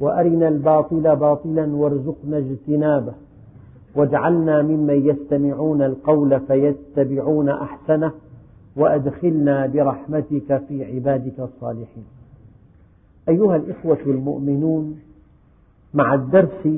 وأرنا 0.00 0.48
الباطل 0.48 1.16
باطلا 1.16 1.76
وارزقنا 1.76 2.38
اجتنابه. 2.38 3.12
واجعلنا 3.94 4.62
ممن 4.62 5.06
يستمعون 5.06 5.82
القول 5.82 6.40
فيتبعون 6.40 7.48
أحسنه 7.48 8.12
وأدخلنا 8.76 9.66
برحمتك 9.66 10.62
في 10.68 10.84
عبادك 10.84 11.40
الصالحين. 11.40 12.04
أيها 13.28 13.56
الإخوة 13.56 13.98
المؤمنون 14.06 14.98
مع 15.94 16.14
الدرس 16.14 16.68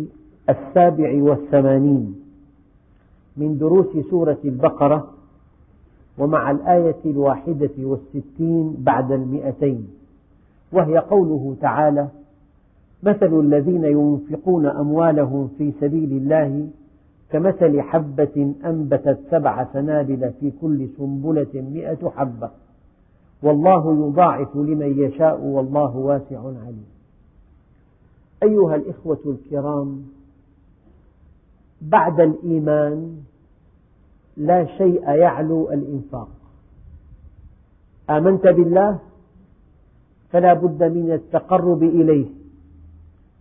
السابع 0.50 1.22
والثمانين 1.22 2.20
من 3.36 3.58
دروس 3.58 3.86
سورة 4.10 4.38
البقرة 4.44 5.10
ومع 6.18 6.50
الآية 6.50 6.96
الواحدة 7.06 7.70
والستين 7.78 8.76
بعد 8.78 9.12
المئتين 9.12 9.88
وهي 10.72 10.98
قوله 10.98 11.56
تعالى 11.60 12.08
مثل 13.02 13.40
الذين 13.40 13.84
ينفقون 13.84 14.66
أموالهم 14.66 15.48
في 15.58 15.72
سبيل 15.80 16.12
الله 16.12 16.68
كمثل 17.30 17.80
حبة 17.80 18.54
أنبتت 18.64 19.18
سبع 19.30 19.64
سنابل 19.72 20.32
في 20.40 20.52
كل 20.60 20.88
سنبلة 20.98 21.50
مئة 21.54 22.10
حبة. 22.16 22.50
والله 23.42 24.08
يضاعف 24.08 24.56
لمن 24.56 24.98
يشاء 24.98 25.40
والله 25.40 25.96
واسع 25.96 26.38
عليم. 26.38 26.86
أيها 28.42 28.76
الإخوة 28.76 29.18
الكرام 29.26 30.02
بعد 31.82 32.20
الإيمان 32.20 33.16
لا 34.36 34.64
شيء 34.64 35.10
يعلو 35.10 35.72
الإنفاق. 35.72 36.28
آمنت 38.10 38.46
بالله؟ 38.46 38.98
فلا 40.30 40.54
بد 40.54 40.82
من 40.82 41.12
التقرب 41.12 41.82
إليه. 41.82 42.37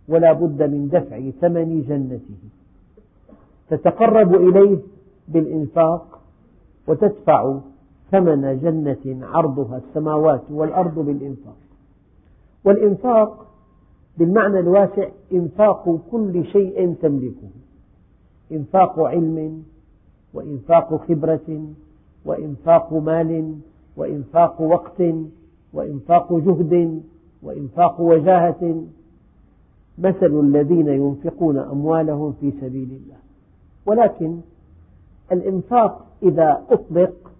ولا 0.08 0.32
بد 0.32 0.62
من 0.62 0.88
دفع 0.88 1.30
ثمن 1.40 1.82
جنته. 1.88 2.38
تتقرب 3.70 4.34
إليه 4.34 4.78
بالإنفاق 5.28 6.20
وتدفع 6.88 7.58
ثمن 8.10 8.60
جنة 8.62 9.26
عرضها 9.26 9.76
السماوات 9.76 10.50
والأرض 10.50 10.98
بالإنفاق. 10.98 11.56
والإنفاق 12.64 13.46
بالمعنى 14.18 14.58
الواسع 14.58 15.08
إنفاق 15.32 16.00
كل 16.10 16.44
شيء 16.44 16.94
تملكه. 17.02 17.50
إنفاق 18.52 19.00
علم 19.00 19.62
وإنفاق 20.34 21.06
خبرة 21.08 21.64
وإنفاق 22.24 22.92
مال 22.92 23.58
وإنفاق 23.96 24.60
وقت 24.60 25.02
وإنفاق 25.72 26.32
جهد 26.32 27.02
وإنفاق 27.42 28.00
وجاهة 28.00 28.82
مثل 29.98 30.40
الذين 30.40 30.88
ينفقون 30.88 31.58
أموالهم 31.58 32.32
في 32.32 32.50
سبيل 32.50 32.88
الله. 32.90 33.16
ولكن 33.86 34.40
الإنفاق 35.32 36.06
إذا 36.22 36.64
أطلق 36.70 37.32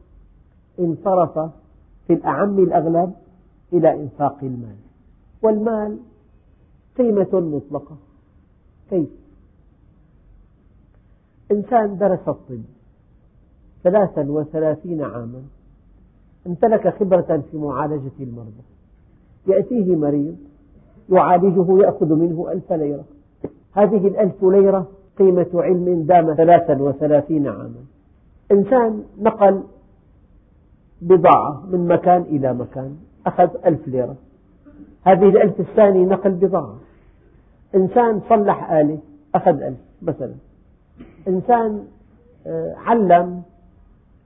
انصرف 0.79 1.39
في 2.07 2.13
الأعم 2.13 2.59
الأغلب 2.59 3.13
إلى 3.73 3.95
إنفاق 3.95 4.39
المال. 4.43 4.77
والمال 5.43 5.99
قيمة 6.99 7.29
مطلقة. 7.33 7.97
كيف؟ 8.91 9.09
إنسان 11.53 11.99
درس 11.99 12.29
الطب 12.29 12.63
ثلاثا 13.83 14.31
وثلاثين 14.31 15.03
عاما 15.03 15.43
امتلك 16.47 16.99
خبرة 17.01 17.43
في 17.51 17.57
معالجة 17.57 18.13
المرضى 18.21 18.63
يأتيه 19.47 19.97
مريض 19.97 20.37
يعالجه 21.11 21.79
يأخذ 21.83 22.15
منه 22.15 22.53
ألف 22.53 22.73
ليرة. 22.73 23.05
هذه 23.73 24.09
الألف 24.09 24.45
ليرة 24.45 24.87
قيمة 25.19 25.47
علم 25.55 26.03
دام 26.03 26.35
ثلاثا 26.35 26.83
وثلاثين 26.83 27.47
عاما. 27.47 27.85
إنسان 28.53 29.03
نقل 29.21 29.63
بضاعة 31.03 31.63
من 31.71 31.89
مكان 31.89 32.23
إلى 32.23 32.55
مكان 32.55 32.97
أخذ 33.27 33.49
ألف 33.67 33.89
ليرة. 33.89 34.17
هذه 35.05 35.29
الألف 35.29 35.61
الثاني 35.61 36.05
نقل 36.05 36.31
بضاعة. 36.31 36.77
إنسان 37.75 38.21
صلح 38.29 38.73
آلة 38.73 38.99
أخذ 39.35 39.63
ألف 39.63 39.79
مثلا. 40.03 40.35
إنسان 41.29 41.85
آه، 42.47 42.75
علم 42.75 43.43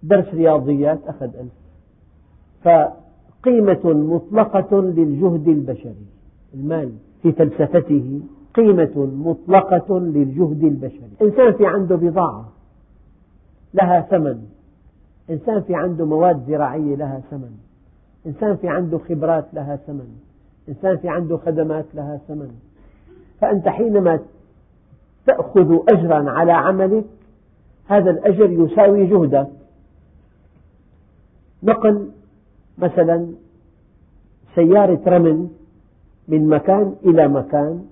درس 0.03 0.35
رياضيات 0.35 0.99
أخذ 1.07 1.31
ألف. 1.37 1.53
فقيمة 2.65 3.81
مطلقة 3.85 4.81
للجهد 4.81 5.49
البشري. 5.49 6.12
المال 6.55 6.93
في 7.23 7.33
فلسفته 7.33 8.21
قيمة 8.55 9.07
مطلقة 9.25 10.01
للجهد 10.01 10.65
البشري. 10.65 11.11
إنسان 11.23 11.53
في 11.53 11.67
عنده 11.67 11.97
بضاعة 11.97 12.49
لها 13.75 14.01
ثمن. 14.01 14.43
إنسان 15.31 15.63
في 15.63 15.75
عنده 15.75 16.07
مواد 16.07 16.45
زراعية 16.47 16.97
لها 16.97 17.23
ثمن. 17.31 17.51
إنسان 18.27 18.57
في 18.57 18.69
عنده 18.69 18.99
خبرات 18.99 19.45
لها 19.53 19.77
ثمن. 19.77 20.09
إنسان 20.69 20.97
في 20.97 21.09
عنده 21.09 21.37
خدمات 21.37 21.85
لها 21.95 22.21
ثمن. 22.29 22.51
فأنت 23.41 23.69
حينما 23.69 24.21
تأخذ 25.27 25.79
أجرا 25.89 26.31
على 26.31 26.53
عملك 26.53 27.05
هذا 27.87 28.11
الأجر 28.11 28.51
يساوي 28.51 29.07
جهدك. 29.07 29.49
نقل 31.63 32.11
مثلا 32.79 33.27
سيارة 34.55 35.01
رمل 35.07 35.49
من 36.33 36.49
مكان 36.49 36.95
إلى 37.05 37.29
مكان 37.29 37.85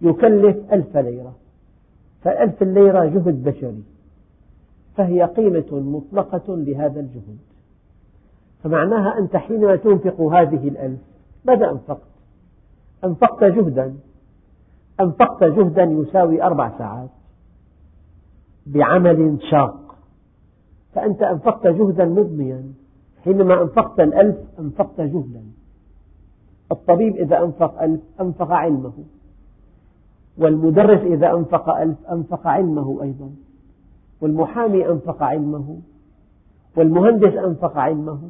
يكلف 0.00 0.72
ألف 0.72 0.96
ليرة 0.96 1.34
فألف 2.22 2.62
الليرة 2.62 3.04
جهد 3.04 3.42
بشري 3.44 3.82
فهي 4.96 5.22
قيمة 5.24 5.66
مطلقة 5.72 6.56
لهذا 6.56 7.00
الجهد. 7.00 7.38
فمعناها 8.62 9.18
أنت 9.18 9.36
حينما 9.36 9.76
تنفق 9.76 10.20
هذه 10.20 10.68
الألف 10.68 11.00
ماذا 11.44 11.70
أنفقت؟ 11.70 12.10
أنفقت 13.04 13.44
جهدا 13.44 13.94
أنفقت 15.00 15.44
جهدا 15.44 15.82
يساوي 15.82 16.42
أربع 16.42 16.78
ساعات 16.78 17.10
بعمل 18.66 19.38
شاق. 19.50 19.96
فأنت 20.94 21.22
أنفقت 21.22 21.66
جهدا 21.66 22.04
مضنيا 22.04 22.72
حينما 23.24 23.62
أنفقت 23.62 24.00
الألف 24.00 24.36
أنفقت 24.58 25.00
جهدا. 25.00 25.42
الطبيب 26.72 27.16
إذا 27.16 27.44
أنفق 27.44 27.82
ألف 27.82 28.00
أنفق 28.20 28.52
علمه 28.52 28.92
والمدرس 30.38 31.00
إذا 31.00 31.32
أنفق 31.32 31.68
ألف 31.68 31.96
أنفق 32.12 32.46
علمه 32.46 33.02
أيضا 33.02 33.30
والمحامي 34.20 34.88
أنفق 34.88 35.22
علمه 35.22 35.78
والمهندس 36.76 37.34
أنفق 37.34 37.78
علمه 37.78 38.20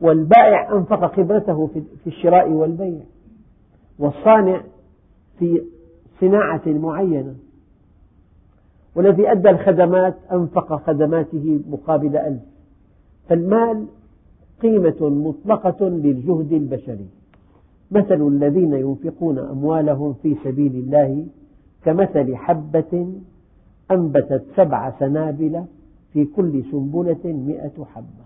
والبائع 0.00 0.72
أنفق 0.72 1.16
خبرته 1.16 1.66
في 2.04 2.06
الشراء 2.06 2.50
والبيع 2.50 3.00
والصانع 3.98 4.62
في 5.38 5.62
صناعة 6.20 6.62
معينة. 6.66 7.34
والذي 8.94 9.32
أدى 9.32 9.50
الخدمات 9.50 10.16
أنفق 10.32 10.86
خدماته 10.86 11.60
مقابل 11.70 12.16
ألف. 12.16 12.42
فالمال 13.28 13.86
قيمة 14.62 15.08
مطلقة 15.08 15.88
للجهد 15.88 16.52
البشري. 16.52 17.06
مثل 17.90 18.26
الذين 18.28 18.72
ينفقون 18.72 19.38
أموالهم 19.38 20.14
في 20.22 20.36
سبيل 20.44 20.74
الله 20.74 21.26
كمثل 21.84 22.36
حبة 22.36 23.12
أنبتت 23.90 24.44
سبع 24.56 24.92
سنابل 24.98 25.64
في 26.12 26.24
كل 26.24 26.64
سنبلة 26.70 27.20
مئة 27.24 27.84
حبة. 27.94 28.24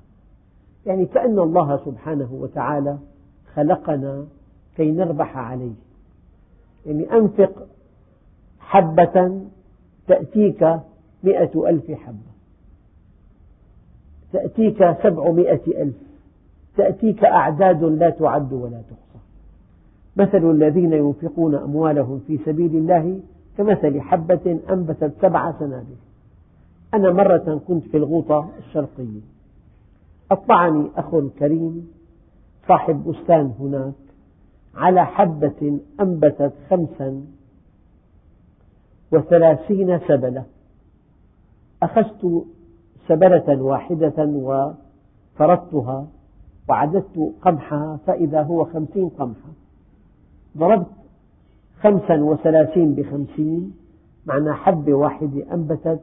يعني 0.87 1.07
كأن 1.07 1.39
الله 1.39 1.81
سبحانه 1.85 2.29
وتعالى 2.33 2.99
خلقنا 3.55 4.27
كي 4.77 4.91
نربح 4.91 5.37
عليه. 5.37 5.75
يعني 6.87 7.13
أنفق 7.13 7.67
حبة 8.61 9.41
تأتيك 10.07 10.81
مئة 11.23 11.69
ألف 11.69 11.91
حبة. 11.91 12.35
تأتيك 14.33 14.79
سبعمائة 15.03 15.83
ألف. 15.83 15.97
تأتيك 16.77 17.25
أعداد 17.25 17.85
لا 17.85 18.11
تعد 18.11 18.53
ولا 18.53 18.83
تحصى 18.91 19.04
مثل 20.17 20.51
الذين 20.51 20.93
ينفقون 20.93 21.55
أموالهم 21.55 22.21
في 22.27 22.39
سبيل 22.47 22.77
الله 22.77 23.21
كمثل 23.59 24.01
حبة 24.01 24.61
أنبتت 24.71 25.13
سبع 25.23 25.53
سنابل. 25.59 25.97
أنا 26.95 27.13
مرة 27.13 27.61
كنت 27.69 27.85
في 27.85 27.97
الغوطة 27.97 28.49
الشرقية. 28.59 29.21
أطلعني 30.31 30.89
أخ 30.97 31.17
كريم 31.39 31.89
صاحب 32.69 33.05
بستان 33.05 33.55
هناك 33.61 33.95
على 34.75 35.07
حبة 35.07 35.81
أنبتت 36.01 36.53
خمسا 36.71 37.25
وثلاثين 39.13 39.99
سبلة. 39.99 40.45
أخذت 41.83 42.45
سبلة 43.09 43.63
واحدة 43.63 44.15
وفرضتها 45.39 46.07
وعددت 46.69 47.33
قمحها 47.43 47.99
فإذا 48.07 48.43
هو 48.43 48.65
خمسين 48.65 49.09
قمحة. 49.09 49.64
ضربت 50.59 50.87
خمسا 51.81 52.23
وثلاثين 52.23 52.95
بخمسين 52.95 53.75
معنى 54.27 54.53
حبة 54.53 54.95
واحدة 54.95 55.55
أنبتت 55.55 56.01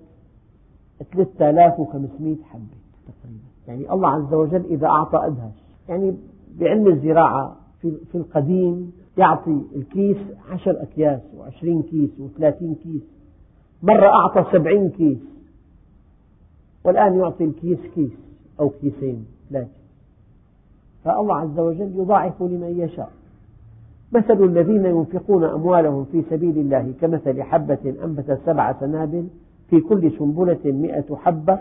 ثلاثة 1.13 1.49
آلاف 1.49 1.79
وخمسمائة 1.79 2.43
حبة 2.43 2.77
تقريبا. 3.07 3.43
يعني 3.67 3.93
الله 3.93 4.09
عز 4.09 4.33
وجل 4.33 4.65
إذا 4.65 4.87
أعطى 4.87 5.27
أدهش 5.27 5.53
يعني 5.89 6.15
بعلم 6.59 6.87
الزراعة 6.87 7.55
في 7.81 8.15
القديم 8.15 8.91
يعطي 9.17 9.61
الكيس 9.75 10.17
عشر 10.49 10.81
أكياس 10.81 11.21
وعشرين 11.37 11.81
كيس 11.81 12.09
وثلاثين 12.19 12.75
كيس 12.75 13.01
مرة 13.83 14.07
أعطى 14.07 14.45
سبعين 14.51 14.89
كيس 14.89 15.17
والآن 16.83 17.19
يعطي 17.19 17.43
الكيس 17.43 17.79
كيس 17.95 18.11
أو 18.59 18.69
كيسين 18.69 19.25
ثلاثة. 19.49 19.69
فالله 21.03 21.35
عز 21.35 21.59
وجل 21.59 21.91
يضاعف 21.95 22.41
لمن 22.41 22.79
يشاء. 22.79 23.11
مثل 24.11 24.43
الذين 24.43 24.85
ينفقون 24.85 25.43
أموالهم 25.43 26.05
في 26.05 26.23
سبيل 26.29 26.57
الله 26.57 26.93
كمثل 27.01 27.43
حبة 27.43 27.95
أنبتت 28.03 28.39
سبع 28.45 28.79
سنابل 28.79 29.27
في 29.69 29.79
كل 29.79 30.11
سنبلة 30.11 30.59
مئة 30.65 31.15
حبة 31.15 31.59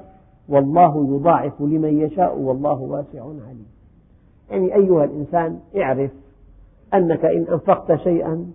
والله 0.48 1.16
يضاعف 1.16 1.60
لمن 1.60 2.00
يشاء 2.00 2.38
والله 2.38 2.80
واسع 2.80 3.22
عليم. 3.22 3.66
يعني 4.50 4.74
أيها 4.74 5.04
الإنسان 5.04 5.58
اعرف 5.76 6.10
أنك 6.94 7.24
إن 7.24 7.46
أنفقت 7.52 7.94
شيئا 7.94 8.46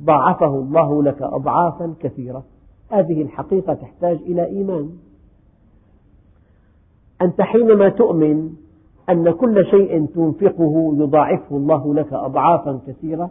ضاعفه 0.00 0.54
الله 0.54 1.02
لك 1.02 1.22
أضعافا 1.22 1.94
كثيرة. 2.00 2.44
هذه 2.90 3.22
الحقيقة 3.22 3.74
تحتاج 3.74 4.16
إلى 4.16 4.46
إيمان. 4.46 4.90
أنت 7.22 7.40
حينما 7.40 7.88
تؤمن 7.88 8.50
أن 9.10 9.30
كل 9.30 9.66
شيء 9.70 10.06
تنفقه 10.06 10.94
يضاعفه 10.96 11.56
الله 11.56 11.94
لك 11.94 12.12
أضعافا 12.12 12.80
كثيرة 12.86 13.30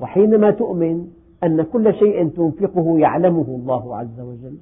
وحينما 0.00 0.50
تؤمن 0.50 1.06
أن 1.44 1.62
كل 1.62 1.94
شيء 1.94 2.28
تنفقه 2.28 2.98
يعلمه 2.98 3.46
الله 3.48 3.96
عز 3.96 4.20
وجل 4.20 4.56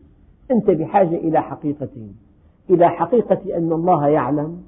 أنت 0.51 0.71
بحاجة 0.71 1.17
إلى 1.17 1.43
حقيقتين. 1.43 2.17
إلى 2.71 2.89
حقيقة 2.89 3.57
أن 3.57 3.73
الله 3.73 4.09
يعلم 4.09 4.63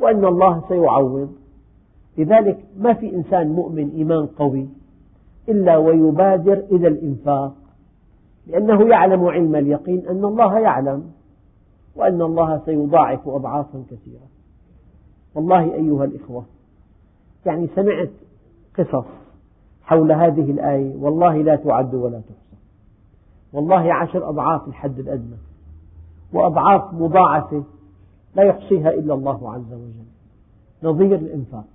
وأن 0.00 0.24
الله 0.24 0.62
سيعوض. 0.68 1.28
لذلك 2.18 2.58
ما 2.78 2.92
في 2.94 3.14
إنسان 3.16 3.48
مؤمن 3.48 3.90
إيمان 3.90 4.26
قوي 4.26 4.68
إلا 5.48 5.76
ويبادر 5.76 6.64
إلى 6.72 6.88
الإنفاق 6.88 7.54
لأنه 8.46 8.88
يعلم 8.88 9.24
علم 9.24 9.56
اليقين 9.56 10.06
أن 10.08 10.24
الله 10.24 10.58
يعلم 10.58 11.10
وأن 11.96 12.22
الله 12.22 12.62
سيضاعف 12.64 13.28
أضعافا 13.28 13.82
كثيرة. 13.90 14.35
والله 15.36 15.74
أيها 15.74 16.04
الإخوة 16.04 16.44
يعني 17.46 17.68
سمعت 17.74 18.10
قصص 18.78 19.04
حول 19.82 20.12
هذه 20.12 20.50
الآية 20.50 20.96
والله 20.96 21.42
لا 21.42 21.56
تعد 21.56 21.94
ولا 21.94 22.20
تحصى. 22.20 22.56
والله 23.52 23.94
عشر 23.94 24.28
أضعاف 24.28 24.68
الحد 24.68 24.98
الأدنى 24.98 25.36
وأضعاف 26.32 26.94
مضاعفة 26.94 27.64
لا 28.36 28.42
يحصيها 28.42 28.90
إلا 28.90 29.14
الله 29.14 29.52
عز 29.52 29.72
وجل. 29.72 30.06
نظير 30.82 31.14
الإنفاق. 31.14 31.66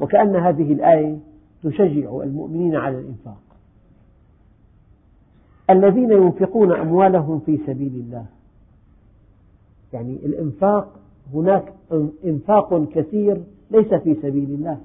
وكأن 0.00 0.36
هذه 0.36 0.72
الآية 0.72 1.18
تشجع 1.62 2.22
المؤمنين 2.22 2.76
على 2.76 2.98
الإنفاق. 2.98 3.42
الذين 5.70 6.10
ينفقون 6.10 6.72
أموالهم 6.72 7.40
في 7.40 7.58
سبيل 7.66 7.92
الله. 7.94 8.26
يعني 9.92 10.16
الإنفاق 10.16 10.98
هناك 11.34 11.72
إنفاق 12.24 12.84
كثير 12.84 13.42
ليس 13.70 13.94
في 13.94 14.14
سبيل 14.14 14.50
الله. 14.50 14.78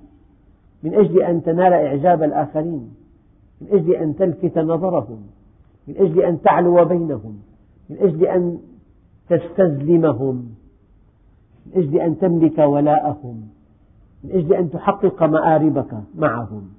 من 0.83 0.93
أجل 0.93 1.23
أن 1.23 1.43
تنال 1.43 1.73
إعجاب 1.73 2.23
الآخرين 2.23 2.89
من 3.61 3.67
أجل 3.71 3.95
أن 3.95 4.15
تلفت 4.15 4.57
نظرهم 4.57 5.21
من 5.87 5.97
أجل 5.97 6.21
أن 6.21 6.41
تعلو 6.41 6.85
بينهم 6.85 7.39
من 7.89 7.97
أجل 7.97 8.25
أن 8.25 8.59
تستزلمهم 9.29 10.35
من 11.65 11.71
أجل 11.83 11.97
أن 11.99 12.17
تملك 12.17 12.57
ولاءهم 12.57 13.47
من 14.23 14.31
أجل 14.31 14.53
أن 14.53 14.69
تحقق 14.69 15.23
مآربك 15.23 15.93
معهم 16.15 16.69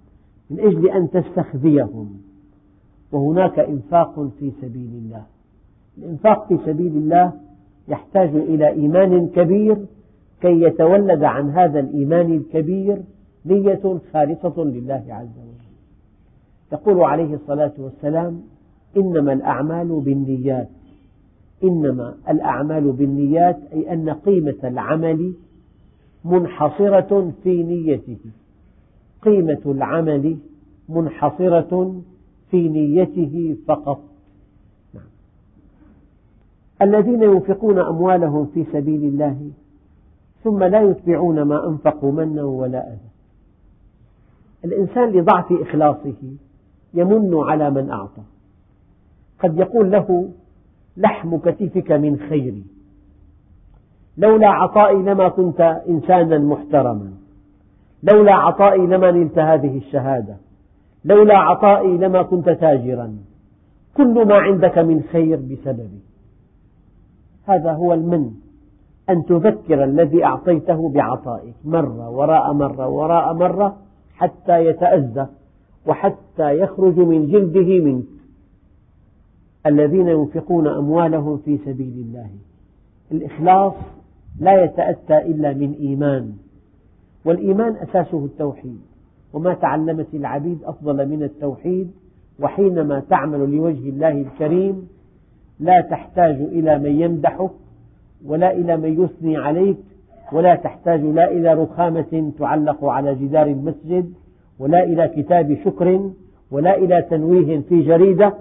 من 0.51 0.61
أجل 0.61 0.91
أن 0.91 1.11
تستخذيهم 1.11 2.21
وهناك 3.13 3.59
إنفاق 3.59 4.29
في 4.39 4.53
سبيل 4.63 4.91
الله. 4.95 5.23
الإنفاق 5.99 6.49
في 6.49 6.59
سبيل 6.67 6.97
الله 6.97 7.33
يحتاج 7.89 8.29
إلى 8.37 8.69
إيمان 8.69 9.29
كبير 9.29 9.77
كي 10.41 10.63
يتولد 10.63 11.25
عن 11.25 11.51
هذا 11.51 11.81
الإيمان 11.81 12.33
الكبير 12.33 13.03
نية 13.47 14.01
خالصة 14.13 14.65
لله 14.65 15.05
عز 15.09 15.39
وجل. 15.39 15.69
يقول 16.73 17.01
عليه 17.01 17.35
الصلاة 17.35 17.73
والسلام 17.79 18.43
إنما 18.97 19.33
الأعمال 19.33 20.01
بالنيات. 20.01 20.69
إنما 21.65 22.15
الأعمال 22.31 22.93
بالنيات 22.93 23.59
أي 23.73 23.93
أن 23.93 24.11
قيمة 24.11 24.59
العمل 24.65 25.35
منحصرة 26.25 27.33
في 27.43 27.63
نيته. 27.63 28.19
قيمة 29.23 29.61
العمل 29.67 30.37
منحصرة 30.89 32.03
في 32.51 32.69
نيته 32.69 33.57
فقط. 33.67 34.08
الذين 36.83 37.23
ينفقون 37.23 37.79
أموالهم 37.79 38.47
في 38.47 38.65
سبيل 38.73 39.05
الله 39.05 39.51
ثم 40.45 40.65
لا 40.65 40.81
يتبعون 40.81 41.43
ما 41.43 41.69
أنفقوا 41.69 42.13
منا 42.13 42.43
ولا 42.43 42.89
أذى. 42.89 43.09
الإنسان 44.65 45.11
لضعف 45.11 45.53
إخلاصه 45.53 46.23
يمن 46.95 47.35
على 47.35 47.71
من 47.71 47.91
أعطى. 47.91 48.23
قد 49.41 49.59
يقول 49.59 49.91
له 49.91 50.29
لحم 50.97 51.37
كتفك 51.37 51.93
من 51.93 52.19
خيري 52.29 52.65
لولا 54.19 54.49
عطائي 54.49 55.03
لما 55.03 55.29
كنت 55.29 55.61
إنسانا 55.89 56.39
محترما. 56.39 57.13
لولا 58.03 58.35
عطائي 58.35 58.87
لما 58.87 59.11
نلت 59.11 59.39
هذه 59.39 59.79
الشهادة. 59.79 60.37
لولا 61.05 61.39
عطائي 61.39 61.99
لما 61.99 62.23
كنت 62.23 62.51
تاجرا. 62.51 63.17
كل 63.97 64.29
ما 64.29 64.35
عندك 64.35 64.79
من 64.79 65.03
خير 65.13 65.37
بسببي 65.37 66.08
هذا 67.51 67.73
هو 67.73 67.95
المن. 67.95 68.31
أن 69.11 69.25
تذكر 69.25 69.85
الذي 69.85 70.25
أعطيته 70.25 70.89
بعطائك. 70.89 71.55
مرة 71.65 72.11
وراء 72.11 72.53
مرة 72.53 72.89
وراء 72.89 73.35
مرة 73.35 73.77
حتى 74.15 74.67
يتأذى 74.67 75.27
وحتى 75.87 76.59
يخرج 76.59 76.99
من 76.99 77.27
جلده 77.27 77.85
منك. 77.85 78.05
الذين 79.67 80.09
ينفقون 80.09 80.67
أموالهم 80.67 81.37
في 81.37 81.59
سبيل 81.59 82.05
الله. 82.09 82.31
الإخلاص 83.13 83.75
لا 84.41 84.65
يتأتى 84.65 85.19
إلا 85.19 85.53
من 85.53 85.73
إيمان. 85.73 86.33
والإيمان 87.25 87.77
أساسه 87.77 88.25
التوحيد. 88.25 88.81
وما 89.33 89.55
تعلمت 89.55 90.15
العبيد 90.15 90.65
أفضل 90.65 91.09
من 91.09 91.23
التوحيد. 91.23 91.91
وحينما 92.41 93.01
تعمل 93.01 93.57
لوجه 93.57 93.89
الله 93.89 94.21
الكريم 94.21 94.89
لا 95.61 95.81
تحتاج 95.81 96.35
إلى 96.35 96.79
من 96.79 97.01
يمدحك 97.01 97.51
ولا 98.27 98.53
إلى 98.53 98.77
من 98.77 99.05
يثني 99.05 99.37
عليك 99.37 99.77
ولا 100.33 100.55
تحتاج 100.55 101.01
لا 101.01 101.31
إلى 101.31 101.55
رخامة 101.55 102.33
تعلق 102.39 102.85
على 102.85 103.15
جدار 103.15 103.47
المسجد 103.47 104.13
ولا 104.59 104.85
إلى 104.85 105.09
كتاب 105.09 105.59
شكر 105.65 106.11
ولا 106.51 106.77
إلى 106.77 107.03
تنويه 107.03 107.61
في 107.61 107.83
جريدة. 107.83 108.35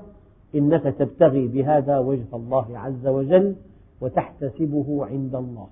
إنك 0.56 0.84
تبتغي 0.84 1.48
بهذا 1.48 2.00
وجه 2.00 2.26
الله 2.34 2.80
عز 2.80 3.08
وجل 3.08 3.56
وتحتسبه 4.02 5.06
عند 5.06 5.36
الله. 5.36 5.68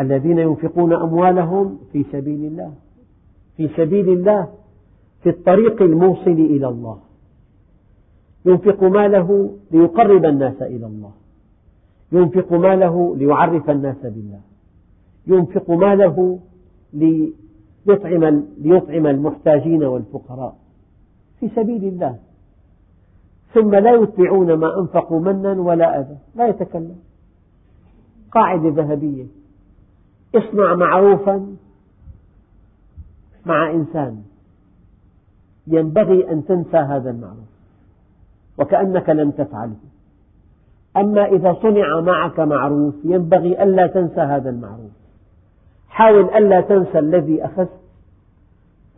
الذين 0.00 0.38
ينفقون 0.38 0.92
أموالهم 0.92 1.78
في 1.92 2.04
سبيل 2.12 2.44
الله 2.44 2.72
في 3.56 3.68
سبيل 3.76 4.08
الله 4.08 4.48
في 5.22 5.28
الطريق 5.28 5.82
الموصل 5.82 6.30
إلى 6.30 6.68
الله. 6.68 6.98
ينفق 8.48 8.82
ماله 8.82 9.56
ليقرب 9.70 10.24
الناس 10.24 10.62
إلى 10.62 10.86
الله. 10.86 11.12
ينفق 12.12 12.52
ماله 12.52 13.16
ليعرف 13.16 13.70
الناس 13.70 13.96
بالله. 14.02 14.40
ينفق 15.26 15.70
ماله 15.70 16.38
ليطعم, 16.92 18.44
ليطعم 18.58 19.06
المحتاجين 19.06 19.84
والفقراء 19.84 20.56
في 21.40 21.48
سبيل 21.56 21.84
الله. 21.84 22.18
ثم 23.54 23.74
لا 23.74 23.94
يتبعون 23.94 24.52
ما 24.52 24.80
أنفقوا 24.80 25.20
منا 25.20 25.52
ولا 25.52 26.00
أذى. 26.00 26.16
لا 26.34 26.48
يتكلم. 26.48 26.98
قاعدة 28.32 28.68
ذهبية. 28.68 29.26
اصنع 30.34 30.74
معروفا 30.74 31.56
مع 33.46 33.70
إنسان. 33.70 34.22
ينبغي 35.66 36.30
أن 36.30 36.44
تنسى 36.44 36.76
هذا 36.76 37.10
المعروف. 37.10 37.57
وكأنك 38.58 39.10
لم 39.10 39.30
تفعله 39.30 39.76
أما 40.96 41.24
إذا 41.26 41.56
صنع 41.62 42.00
معك 42.00 42.40
معروف 42.40 42.94
ينبغي 43.04 43.62
ألا 43.62 43.86
تنسى 43.86 44.20
هذا 44.20 44.50
المعروف. 44.50 44.90
حاول 45.88 46.24
ألا 46.24 46.60
تنسى 46.60 46.98
الذي 46.98 47.44
أخذت 47.44 47.80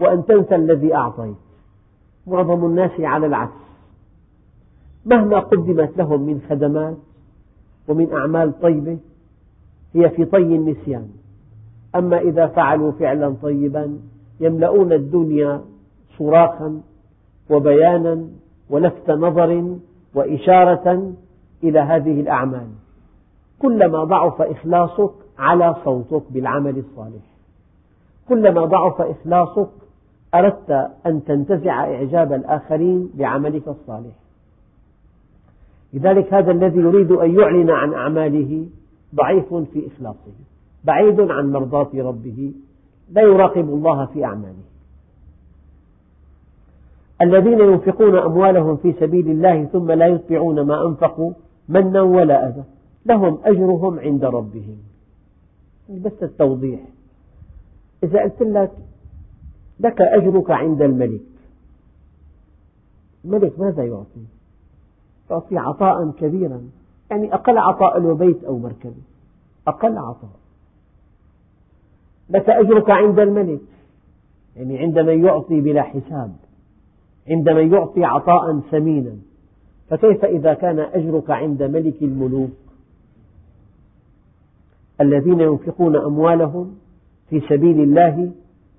وأن 0.00 0.24
تنسى 0.24 0.54
الذي 0.54 0.94
أعطيت. 0.94 1.36
معظم 2.26 2.66
الناس 2.66 3.00
على 3.00 3.26
العكس. 3.26 3.60
مهما 5.06 5.38
قدمت 5.38 5.98
لهم 5.98 6.22
من 6.22 6.40
خدمات 6.50 6.96
ومن 7.88 8.12
أعمال 8.12 8.60
طيبة 8.60 8.98
هي 9.94 10.10
في 10.10 10.24
طي 10.24 10.56
النسيان. 10.56 11.08
أما 11.94 12.18
إذا 12.18 12.46
فعلوا 12.46 12.92
فعلا 12.92 13.34
طيبا 13.42 13.98
يملؤون 14.40 14.92
الدنيا 14.92 15.60
صراخا 16.18 16.80
وبيانا 17.50 18.24
ولفت 18.70 19.10
نظر 19.10 19.76
وإشارة 20.14 21.12
إلى 21.64 21.80
هذه 21.80 22.20
الأعمال. 22.20 22.66
كلما 23.58 24.04
ضعف 24.04 24.42
إخلاصك 24.42 25.10
على 25.38 25.76
صوتك 25.84 26.22
بالعمل 26.30 26.78
الصالح. 26.78 27.22
كلما 28.28 28.64
ضعف 28.64 29.00
إخلاصك 29.00 29.70
أردت 30.34 30.90
أن 31.06 31.24
تنتزع 31.24 31.84
إعجاب 31.84 32.32
الآخرين 32.32 33.10
بعملك 33.14 33.68
الصالح. 33.68 34.14
لذلك 35.92 36.34
هذا 36.34 36.50
الذي 36.50 36.78
يريد 36.78 37.12
أن 37.12 37.38
يعلن 37.38 37.70
عن 37.70 37.94
أعماله 37.94 38.66
ضعيف 39.14 39.54
في 39.54 39.86
إخلاصه 39.86 40.32
بعيد 40.84 41.20
عن 41.20 41.52
مرضاة 41.52 41.90
ربه 41.94 42.52
لا 43.12 43.22
يراقب 43.22 43.68
الله 43.68 44.06
في 44.06 44.24
أعماله. 44.24 44.69
الذين 47.22 47.60
ينفقون 47.60 48.18
أموالهم 48.18 48.76
في 48.76 48.92
سبيل 48.92 49.30
الله 49.30 49.64
ثم 49.64 49.90
لا 49.90 50.06
يتبعون 50.06 50.60
ما 50.60 50.86
أنفقوا 50.86 51.32
منا 51.68 52.02
ولا 52.02 52.48
أذى. 52.48 52.64
لهم 53.06 53.38
أجرهم 53.44 53.98
عند 53.98 54.24
ربهم. 54.24 54.76
بس 55.88 56.22
التوضيح. 56.22 56.80
إذا 58.02 58.22
قلت 58.22 58.42
لك 58.42 58.70
لك 59.80 60.00
أجرك 60.00 60.50
عند 60.50 60.82
الملك. 60.82 61.20
الملك 63.24 63.60
ماذا 63.60 63.84
يعطي؟ 63.84 64.24
يعطي 65.30 65.58
عطاء 65.58 66.10
كبيرا. 66.10 66.62
يعني 67.10 67.34
أقل 67.34 67.58
عطاء 67.58 68.00
له 68.00 68.14
بيت 68.14 68.44
أو 68.44 68.58
مركبة 68.58 69.02
أقل 69.68 69.98
عطاء. 69.98 70.40
لك 72.30 72.48
أجرك 72.50 72.90
عند 72.90 73.18
الملك. 73.18 73.60
يعني 74.56 74.78
عند 74.78 74.98
من 74.98 75.24
يعطي 75.24 75.60
بلا 75.60 75.82
حساب. 75.82 76.32
عند 77.30 77.48
من 77.48 77.72
يعطي 77.72 78.04
عطاء 78.04 78.60
ثمينا 78.70 79.16
فكيف 79.88 80.24
إذا 80.24 80.54
كان 80.54 80.78
أجرك 80.78 81.30
عند 81.30 81.62
ملك 81.62 82.02
الملوك؟ 82.02 82.50
الذين 85.00 85.40
ينفقون 85.40 85.96
أموالهم 85.96 86.74
في 87.28 87.40
سبيل 87.40 87.80
الله 87.80 88.30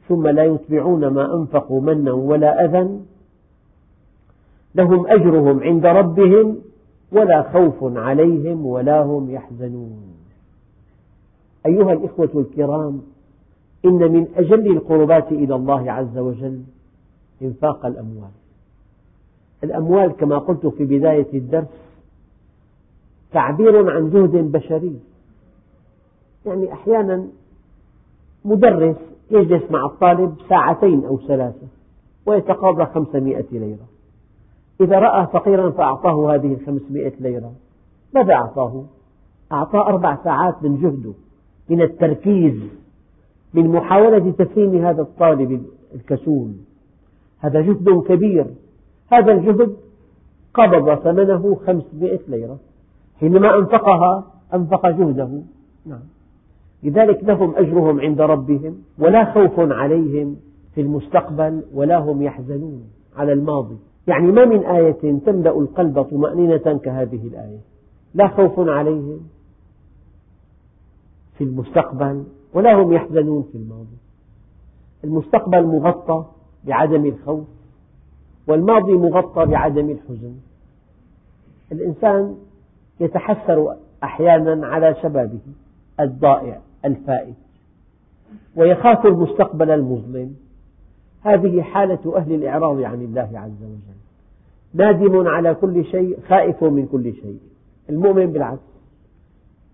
ثم 0.08 0.28
لا 0.28 0.44
يتبعون 0.44 1.08
ما 1.08 1.36
أنفقوا 1.36 1.82
منا 1.82 2.12
ولا 2.12 2.66
أذى 2.66 3.00
لهم 4.76 5.08
أجرهم 5.08 5.64
عند 5.64 5.86
ربهم 5.86 6.58
ولا 7.12 7.52
خوف 7.54 7.98
عليهم 7.98 8.66
ولا 8.66 9.02
هم 9.02 9.32
يحزنون. 9.32 10.14
أيها 11.66 11.94
الإخوة 11.94 12.30
الكرام 12.36 13.02
إن 13.86 14.12
من 14.12 14.28
أجل 14.36 14.72
القربات 14.72 15.32
إلى 15.32 15.56
الله 15.56 15.92
عز 15.92 16.18
وجل 16.18 16.64
إنفاق 17.42 17.86
الأموال. 17.86 18.41
الأموال 19.64 20.12
كما 20.12 20.38
قلت 20.38 20.68
في 20.68 20.86
بداية 20.86 21.34
الدرس 21.34 21.68
تعبير 23.32 23.92
عن 23.92 24.10
جهد 24.10 24.52
بشري. 24.52 25.00
يعني 26.46 26.74
أحيانا 26.74 27.28
مدرس 28.46 28.96
يجلس 29.32 29.72
مع 29.72 29.86
الطالب 29.86 30.36
ساعتين 30.50 31.06
أو 31.06 31.20
ثلاثة 31.28 31.68
ويتقاضى 32.26 32.86
خمسمائة 32.86 33.46
ليرة. 33.52 33.88
إذا 34.82 35.00
رأى 35.00 35.28
فقيرا 35.28 35.70
فأعطاه 35.70 36.36
هذه 36.36 36.54
الخمسمائة 36.54 37.14
ليرة. 37.20 37.52
ماذا 38.14 38.34
أعطاه؟ 38.34 38.84
أعطاه 39.52 39.88
أربع 39.88 40.18
ساعات 40.24 40.64
من 40.64 40.82
جهده 40.82 41.14
من 41.70 41.82
التركيز 41.82 42.62
من 43.54 43.68
محاولة 43.68 44.32
تفهيم 44.32 44.86
هذا 44.86 45.02
الطالب 45.02 45.66
الكسول. 45.96 46.52
هذا 47.40 47.62
جهد 47.62 48.04
كبير. 48.08 48.46
هذا 49.14 49.32
الجهد 49.32 49.76
قبض 50.54 50.96
ثمنه 50.96 51.56
خمسمائة 51.56 52.20
ليرة. 52.28 52.60
حينما 53.20 53.58
أنفقها 53.58 54.24
أنفق 54.54 54.88
جهده. 54.88 55.42
نعم. 55.86 56.04
لذلك 56.84 57.24
لهم 57.24 57.56
أجرهم 57.56 58.00
عند 58.00 58.22
ربهم 58.22 58.78
ولا 59.00 59.34
خوف 59.34 59.60
عليهم 59.60 60.36
في 60.76 60.82
المستقبل 60.82 61.64
ولا 61.74 61.98
هم 61.98 62.22
يحزنون 62.22 62.84
على 63.18 63.34
الماضي. 63.34 63.78
يعني 64.08 64.32
ما 64.32 64.46
من 64.46 64.64
آية 64.64 65.20
تملأ 65.26 65.60
القلب 65.60 66.02
طمأنينة 66.02 66.80
كهذه 66.84 67.28
الآية. 67.28 67.60
لا 68.14 68.28
خوف 68.28 68.70
عليهم 68.70 69.20
في 71.38 71.44
المستقبل 71.44 72.24
ولا 72.54 72.82
هم 72.82 72.94
يحزنون 72.94 73.44
في 73.52 73.58
الماضي. 73.58 73.98
المستقبل 75.04 75.66
مغطى 75.66 76.26
بعدم 76.68 77.06
الخوف. 77.06 77.46
والماضي 78.48 78.92
مغطى 78.92 79.46
بعدم 79.46 79.90
الحزن. 79.90 80.34
الإنسان 81.72 82.36
يتحسر 83.00 83.76
أحيانا 84.04 84.68
على 84.68 84.96
شبابه 85.02 85.40
الضائع 86.00 86.60
الفائت 86.86 87.36
ويخاف 88.56 89.06
المستقبل 89.06 89.72
المظلم. 89.72 90.36
هذه 91.22 91.62
حالة 91.62 92.18
أهل 92.18 92.34
الإعراض 92.34 92.82
عن 92.82 93.02
الله 93.02 93.30
عز 93.34 93.64
وجل. 93.64 93.98
نادم 94.74 95.28
على 95.28 95.54
كل 95.54 95.86
شيء 95.86 96.20
خائف 96.30 96.64
من 96.64 96.86
كل 96.86 97.14
شيء. 97.14 97.40
المؤمن 97.90 98.26
بالعكس 98.26 98.72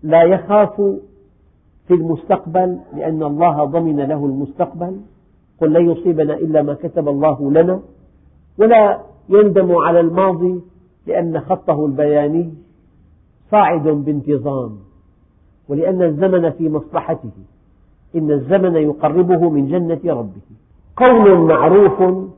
لا 0.02 0.22
يخاف 0.22 0.76
في 1.86 1.94
المستقبل 1.94 2.78
لأن 2.96 3.22
الله 3.22 3.64
ضمن 3.64 3.96
له 3.96 4.26
المستقبل. 4.26 5.00
قل 5.60 5.72
لن 5.72 5.90
يصيبنا 5.90 6.34
إلا 6.34 6.62
ما 6.62 6.74
كتب 6.74 7.08
الله 7.08 7.50
لنا. 7.50 7.80
ولا 8.58 9.00
يندم 9.28 9.76
على 9.76 10.00
الماضي 10.00 10.60
لأن 11.06 11.40
خطه 11.40 11.86
البياني 11.86 12.54
صاعد 13.50 13.88
بانتظام 13.88 14.78
ولأن 15.68 16.02
الزمن 16.02 16.50
في 16.50 16.68
مصلحته. 16.68 17.30
إن 18.16 18.30
الزمن 18.30 18.76
يقربه 18.76 19.50
من 19.50 19.68
جنة 19.68 20.14
ربه. 20.14 20.40
قول 20.96 21.38
معروف 21.38 22.28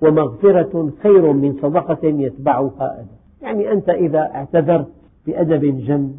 ومغفرة 0.00 0.90
خير 1.02 1.32
من 1.32 1.58
صدقة 1.62 1.98
يتبعها 2.02 3.00
أذى 3.00 3.16
يعني 3.42 3.72
أنت 3.72 3.88
إذا 3.88 4.18
اعتذرت 4.18 4.88
بأدب 5.26 5.84
جم 5.86 6.12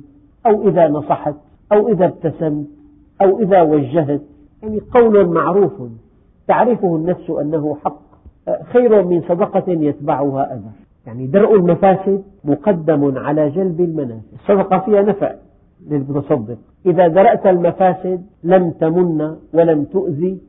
أو 0.45 0.67
إذا 0.69 0.87
نصحت 0.87 1.35
أو 1.71 1.87
إذا 1.87 2.05
ابتسمت 2.05 2.67
أو 3.21 3.39
إذا 3.39 3.61
وجهت 3.61 4.21
يعني 4.63 4.79
قول 4.79 5.25
معروف. 5.27 5.71
تعرفه 6.47 6.95
النفس 6.95 7.29
أنه 7.29 7.77
حق. 7.85 8.06
خير 8.73 9.03
من 9.03 9.21
صدقة 9.21 9.71
يتبعها 9.71 10.53
أذى. 10.53 10.71
يعني 11.07 11.27
درء 11.27 11.55
المفاسد 11.55 12.23
مقدم 12.43 13.17
على 13.17 13.49
جلب 13.49 13.81
المنافع 13.81 14.21
الصدقة 14.33 14.79
فيها 14.79 15.01
نفع 15.01 15.35
للمتصدق. 15.87 16.57
إذا 16.85 17.07
درأت 17.07 17.45
المفاسد 17.45 18.25
لم 18.43 18.71
تمن 18.71 19.35
ولم 19.53 19.83
تؤذي 19.83 20.41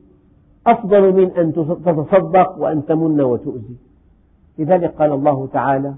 أفضل 0.67 1.13
من 1.13 1.31
أن 1.37 1.53
تتصدق 1.53 2.57
وأن 2.57 2.85
تمن 2.85 3.21
وتؤذي 3.21 3.77
لذلك 4.57 4.95
قال 4.95 5.13
الله 5.13 5.47
تعالى 5.53 5.93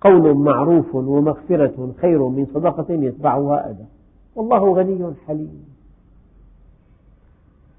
قول 0.00 0.34
معروف 0.34 0.94
ومغفرة 0.94 1.92
خير 2.00 2.28
من 2.28 2.46
صدقة 2.54 2.92
يتبعها 2.94 3.70
أذى. 3.70 3.84
والله 4.36 4.74
غني 4.74 5.14
حليم. 5.26 5.64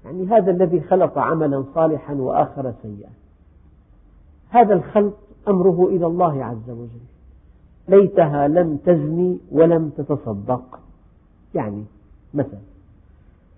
يعني 0.04 0.26
هذا 0.26 0.50
الذي 0.50 0.80
خلق 0.80 1.18
عملا 1.18 1.64
صالحا 1.74 2.14
وآخر 2.14 2.72
سيئا. 2.82 3.10
هذا 4.48 4.74
الخلق 4.74 5.18
أمره 5.48 5.88
إلى 5.88 6.06
الله 6.06 6.44
عز 6.44 6.70
وجل. 6.70 7.06
ليتها 7.88 8.48
لم 8.48 8.76
تزني 8.76 9.38
ولم 9.52 9.88
تتصدق. 9.88 10.80
يعني 11.54 11.84
مثلا 12.34 12.60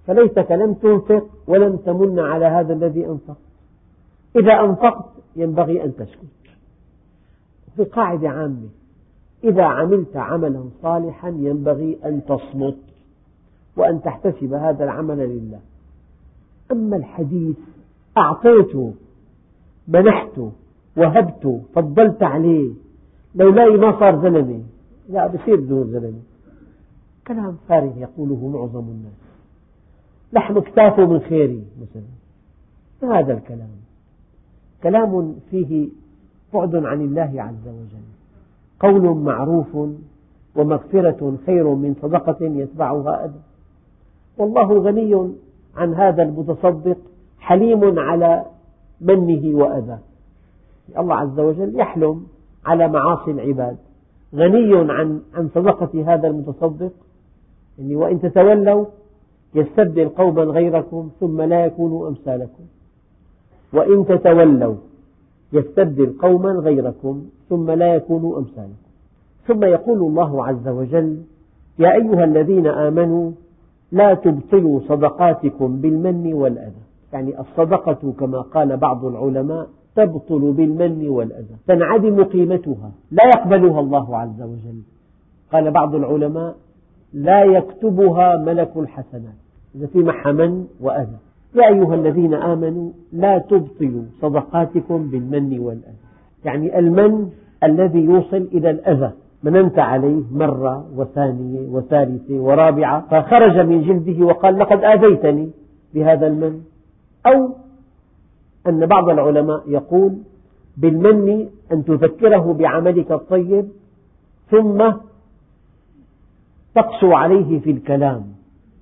فليتك 0.07 0.51
لم 0.51 0.75
تنفق 0.75 1.27
ولم 1.47 1.77
تمن 1.77 2.19
على 2.19 2.45
هذا 2.45 2.73
الذي 2.73 3.07
أنفق 3.07 3.37
إذا 4.37 4.53
أنفقت 4.53 5.05
ينبغي 5.37 5.85
أن 5.85 5.97
تسكت. 5.97 6.29
في 7.77 7.85
قاعدة 7.85 8.29
عامة 8.29 8.69
إذا 9.45 9.65
عملت 9.65 10.17
عملا 10.17 10.65
صالحا 10.83 11.29
ينبغي 11.29 11.99
أن 12.05 12.23
تصمت 12.25 12.79
وأن 13.77 14.03
تحتسب 14.03 14.53
هذا 14.53 14.85
العمل 14.85 15.19
لله. 15.19 15.61
أما 16.73 16.97
الحديث 16.97 17.57
أعطيته 18.17 18.95
منحته 19.89 20.53
وهبته 20.99 21.61
فضلت 21.75 22.23
عليه. 22.23 22.71
لولاي 23.35 23.77
ما 23.77 24.01
صار 24.01 24.23
زلمة 24.23 24.63
لا 25.09 25.27
بصير 25.27 25.57
بدون 25.57 25.91
زلمة 25.91 26.23
كلام 27.27 27.57
فارغ 27.69 27.99
يقوله 27.99 28.49
معظم 28.49 28.89
الناس. 28.89 29.21
لحم 30.33 30.59
كتافه 30.59 31.07
من 31.07 31.21
خيري 31.21 31.65
مثلا. 31.81 32.03
ما 33.03 33.19
هذا 33.19 33.33
الكلام. 33.33 33.69
كلام 34.83 35.35
فيه 35.51 35.89
بعد 36.55 36.77
عن 36.77 37.01
الله 37.01 37.33
عز 37.43 37.69
وجل. 37.69 38.09
قول 38.81 39.17
معروف 39.17 39.77
ومغفرة 40.57 41.37
خير 41.47 41.69
من 41.69 41.95
صدقة 42.03 42.37
يتبعها 42.41 43.25
أذى 43.25 43.41
والله 44.39 44.79
غني 44.79 45.33
عن 45.77 45.95
هذا 45.95 46.23
المتصدق 46.23 46.99
حليم 47.39 47.99
على 47.99 48.45
منه 49.01 49.59
وأذاه 49.59 49.99
الله 50.99 51.15
عز 51.15 51.41
وجل 51.41 51.81
يحلم 51.81 52.27
على 52.67 52.89
معاصي 52.89 53.31
العباد. 53.31 53.77
غني 54.35 54.93
عن 54.93 55.21
عن 55.35 55.49
صدقة 55.55 56.15
هذا 56.15 56.29
المتصدق. 56.29 56.93
يعني 57.79 57.97
وإن 57.97 58.21
تتولوا 58.21 58.85
يستبدل 59.55 60.09
قوما 60.09 60.43
غيركم 60.43 61.11
ثم 61.21 61.41
لا 61.41 61.65
يكونوا 61.65 62.09
أمثالكم. 62.09 62.65
وإن 63.73 64.07
تتولوا 64.07 64.75
يستبدل 65.53 66.15
قوما 66.23 66.51
غيركم 66.51 67.25
ثم 67.49 67.71
لا 67.71 67.95
يكونوا 67.95 68.39
أمثالكم. 68.39 68.89
ثم 69.47 69.65
يقول 69.65 69.99
الله 69.99 70.47
عز 70.47 70.69
وجل 70.69 71.23
يا 71.79 71.93
أيها 71.93 72.25
الذين 72.25 72.67
آمنوا 72.67 73.31
لا 73.93 74.15
تبطلوا 74.15 74.81
صدقاتكم 74.89 75.77
بالمن 75.77 76.33
والأذى. 76.33 76.83
يعني 77.13 77.41
الصدقة 77.41 78.13
كما 78.21 78.41
قال 78.41 78.77
بعض 78.77 79.05
العلماء 79.05 79.69
تبطل 79.99 80.53
بالمن 80.53 81.09
والأذى 81.09 81.57
تنعدم 81.67 82.25
قيمتها 82.25 82.91
لا 83.11 83.25
يقبلها 83.27 83.81
الله 83.81 84.17
عز 84.17 84.43
وجل. 84.43 84.81
قال 85.53 85.71
بعض 85.71 85.95
العلماء 85.95 86.55
لا 87.13 87.45
يكتبها 87.45 88.37
ملك 88.37 88.73
الحسنات. 88.77 89.39
إذا 89.75 89.87
في 89.87 89.99
معها 89.99 90.33
من 90.33 90.67
وأذى. 90.81 91.19
يا 91.55 91.69
أيها 91.69 91.95
الذين 91.95 92.35
آمنوا 92.35 92.91
لا 93.13 93.39
تبطلوا 93.39 94.03
صدقاتكم 94.23 95.11
بالمن 95.11 95.59
والأذى. 95.59 96.03
يعني 96.45 96.79
المن 96.79 97.31
الذي 97.65 98.01
يوصل 98.01 98.49
إلى 98.53 98.71
الأذى. 98.71 99.13
مننت 99.43 99.79
عليه 99.79 100.23
مرة 100.33 100.87
وثانية 100.97 101.69
وثالثة 101.69 102.35
ورابعة. 102.35 103.07
فخرج 103.11 103.59
من 103.59 103.83
جلده 103.83 104.27
وقال 104.27 104.59
لقد 104.59 104.85
آذيتني 104.85 105.51
بهذا 105.95 106.27
المن. 106.27 106.61
أو 107.27 107.51
أن 108.69 108.87
بعض 108.87 109.09
العلماء 109.09 109.63
يقول 109.67 110.13
بالمن 110.77 111.47
أن 111.73 111.85
تذكره 111.85 112.57
بعملك 112.59 113.13
الطيب 113.13 113.69
ثم 114.51 114.91
تقسو 116.75 117.13
عليه 117.13 117.61
في 117.61 117.71
الكلام. 117.71 118.23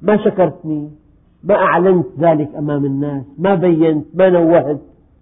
ما 0.03 0.17
شكرتني؟ 0.17 0.91
ما 1.45 1.55
أعلنت 1.55 2.07
ذلك 2.19 2.51
أمام 2.59 2.85
الناس؟ 2.85 3.25
ما 3.39 3.55
بينت؟ 3.55 4.07
ما 4.15 4.31
نوهت؟ 4.31 4.79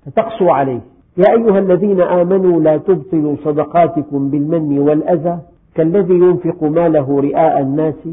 فتقسو 0.06 0.50
عليه. 0.50 0.80
يا 1.16 1.32
أيها 1.32 1.58
الذين 1.58 2.00
آمنوا 2.00 2.60
لا 2.60 2.76
تبطلوا 2.76 3.36
صدقاتكم 3.44 4.30
بالمن 4.30 4.78
والأذى 4.78 5.38
كالذي 5.74 6.14
ينفق 6.14 6.64
ماله 6.64 7.20
رئاء 7.20 7.60
الناس 7.60 8.08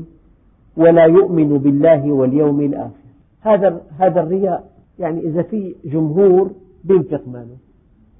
ولا 0.77 1.05
يؤمن 1.05 1.57
بالله 1.57 2.11
واليوم 2.11 2.61
الآخر. 2.61 3.01
هذا 3.41 3.81
هذا 3.99 4.21
الرياء 4.21 4.63
يعني 5.01 5.19
إذا 5.19 5.41
في 5.41 5.75
جمهور 5.85 6.51
بينفق 6.83 7.27
ماله. 7.27 7.57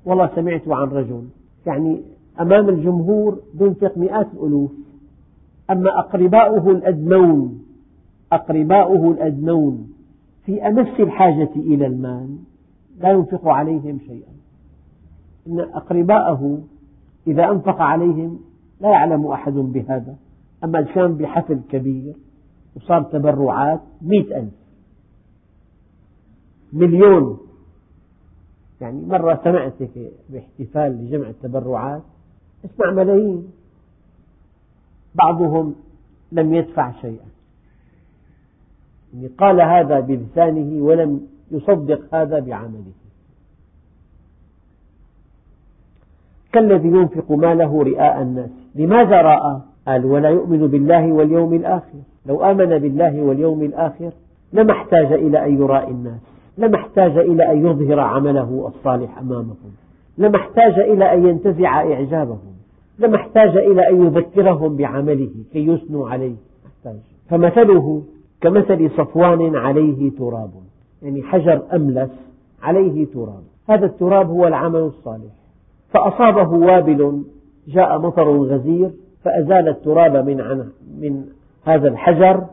والله 0.06 0.30
سمعت 0.36 0.68
عن 0.68 0.88
رجل 0.88 1.24
يعني 1.66 2.02
أمام 2.40 2.70
الجمهور 2.70 3.40
بينفق 3.54 3.98
مئات 3.98 4.28
الألوف. 4.34 4.72
أما 5.72 6.00
أقرباؤه 6.00 6.72
الأدنون 6.72 7.66
أقرباؤه 8.32 9.12
الأدنون 9.12 9.94
في 10.46 10.68
أمس 10.68 11.00
الحاجة 11.00 11.50
إلى 11.56 11.86
المال 11.86 12.38
لا 13.00 13.10
ينفق 13.10 13.48
عليهم 13.48 14.00
شيئا. 14.08 14.32
إن 15.48 15.60
أقرباءه 15.60 16.62
إذا 17.28 17.52
أنفق 17.52 17.82
عليهم 17.82 18.40
لا 18.82 18.90
يعلم 18.90 19.28
أحد 19.28 19.54
بهذا. 19.54 20.16
أما 20.64 20.82
كان 20.82 21.14
بحفل 21.14 21.60
كبير 21.70 22.14
وصار 22.76 23.04
تبرعات 23.04 23.82
مئة 24.02 24.38
ألف. 24.38 24.61
مليون. 26.74 27.40
يعني 28.82 29.06
مرة 29.06 29.40
سمعت 29.44 29.74
باحتفال 30.30 30.92
لجمع 30.92 31.30
التبرعات 31.30 32.02
اسمع 32.66 32.92
ملايين. 32.92 33.48
بعضهم 35.16 35.76
لم 36.32 36.54
يدفع 36.54 36.92
شيئا. 37.02 37.26
يعني 39.14 39.28
قال 39.28 39.62
هذا 39.62 40.00
بلسانه 40.00 40.84
ولم 40.84 41.28
يصدق 41.52 42.16
هذا 42.16 42.40
بعمله. 42.40 42.92
كالذي 46.54 46.88
ينفق 46.88 47.32
ماله 47.32 47.84
رئاء 47.84 48.22
الناس. 48.22 48.50
لماذا 48.76 49.22
رأى؟ 49.22 49.62
قال 49.88 50.06
ولا 50.06 50.30
يؤمن 50.30 50.68
بالله 50.68 51.12
واليوم 51.12 51.54
الآخر. 51.54 52.00
لو 52.26 52.44
آمن 52.44 52.80
بالله 52.80 53.22
واليوم 53.22 53.64
الآخر 53.64 54.12
لما 54.54 54.74
احتاج 54.74 55.14
إلى 55.14 55.46
أن 55.46 55.58
يرائي 55.58 55.92
الناس. 55.92 56.31
لما 56.62 56.76
احتاج 56.76 57.18
إلى 57.18 57.52
أن 57.52 57.66
يظهر 57.66 58.00
عمله 58.00 58.72
الصالح 58.76 59.18
أمامهم. 59.18 59.72
لما 60.18 60.36
احتاج 60.36 60.80
إلى 60.80 61.14
أن 61.14 61.28
ينتزع 61.28 61.94
إعجابهم. 61.94 62.54
لما 63.00 63.16
احتاج 63.16 63.58
إلى 63.58 63.90
أن 63.90 64.06
يذكرهم 64.06 64.76
بعمله 64.76 65.30
كي 65.54 65.68
يثنوا 65.68 66.10
عليه. 66.10 66.36
فمثله 67.30 68.04
كمثل 68.42 68.90
صفوان 68.98 69.56
عليه 69.56 70.12
تراب. 70.18 70.52
يعني 71.02 71.24
حجر 71.24 71.62
أملس 71.74 72.12
عليه 72.64 73.06
تراب. 73.14 73.44
هذا 73.70 73.86
التراب 73.86 74.30
هو 74.30 74.48
العمل 74.48 74.80
الصالح. 74.80 75.32
فأصابه 75.94 76.50
وابل 76.50 77.24
جاء 77.68 78.00
مطر 78.00 78.38
غزير 78.38 78.92
فأزال 79.24 79.68
التراب 79.68 80.16
من, 80.26 80.38
من 81.02 81.26
هذا 81.66 81.88
الحجر 81.88 82.44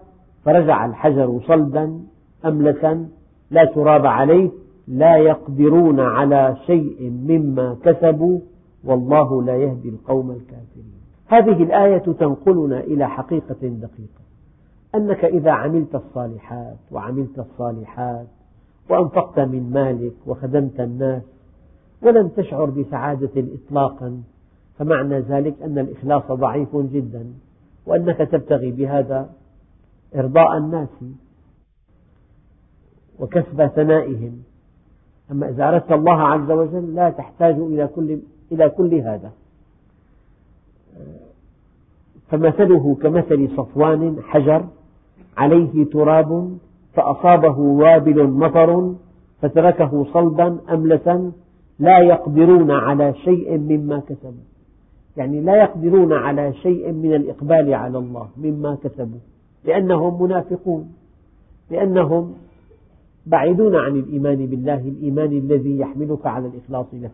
فرجع 0.45 0.87
الحجر 0.87 1.41
صلدا 1.47 2.01
أملسا 2.45 3.09
لا 3.51 3.65
تراب 3.65 4.07
عليه 4.07 4.51
لا 4.89 5.17
يقدرون 5.17 6.01
على 6.01 6.57
شيء 6.67 7.11
مما 7.11 7.77
كسبوا 7.85 8.41
والله 8.85 9.43
لا 9.43 9.57
يهدي 9.57 9.89
القوم 9.89 10.31
الكافرين. 10.31 10.99
هذه 11.27 11.63
الآية 11.63 11.99
تنقلنا 11.99 12.81
إلى 12.81 13.09
حقيقة 13.09 13.57
دقيقة. 13.63 14.23
أنك 14.95 15.25
إذا 15.25 15.51
عملت 15.51 15.95
الصالحات 15.95 16.77
وعملت 16.93 17.39
الصالحات 17.39 18.27
وأنفقت 18.91 19.39
من 19.41 19.71
مالك 19.73 20.13
وخدمت 20.27 20.81
الناس 20.81 21.23
ولم 22.03 22.29
تشعر 22.29 22.65
بسعادة 22.65 23.31
إطلاقا 23.37 24.23
فمعنى 24.79 25.21
ذلك 25.21 25.63
أن 25.63 25.79
الإخلاص 25.79 26.33
ضعيف 26.33 26.77
جدا 26.77 27.27
وأنك 27.87 28.17
تبتغي 28.17 28.71
بهذا 28.71 29.31
إرضاء 30.17 30.59
الناس. 30.59 30.89
وكسب 33.21 33.67
ثنائهم. 33.67 34.43
أما 35.31 35.49
إذا 35.49 35.69
أردت 35.69 35.93
الله 35.93 36.23
عز 36.23 36.51
وجل 36.51 36.95
لا 36.95 37.11
تحتاج 37.11 37.55
إلى 37.55 37.87
كل, 37.87 38.19
إلى 38.53 38.69
كل 38.69 38.95
هذا. 38.95 39.33
فمثله 42.31 42.95
كمثل 43.03 43.49
صفوان 43.57 44.17
حجر 44.23 44.65
عليه 45.37 45.85
تراب 45.85 46.59
فأصابه 46.95 47.59
وابل 47.59 48.29
مطر 48.29 48.95
فتركه 49.43 50.07
صلبا 50.13 50.59
أملسا 50.71 51.33
لا 51.79 51.99
يقدرون 51.99 52.71
على 52.71 53.15
شيء 53.15 53.59
مما 53.59 53.99
كسبوا. 54.09 54.49
يعني 55.17 55.41
لا 55.41 55.57
يقدرون 55.63 56.13
على 56.13 56.53
شيء 56.53 56.93
من 56.93 57.15
الإقبال 57.15 57.75
على 57.75 57.99
الله 57.99 58.29
مما 58.37 58.79
كسبوا. 58.85 59.19
لأنهم 59.65 60.23
منافقون. 60.23 60.93
لأنهم 61.71 62.35
بعيدون 63.29 63.77
عن 63.77 63.97
الإيمان 63.97 64.47
بالله 64.47 64.89
الإيمان 64.89 65.33
الذي 65.33 65.79
يحملك 65.79 66.27
على 66.27 66.47
الإخلاص 66.47 66.87
له. 66.93 67.11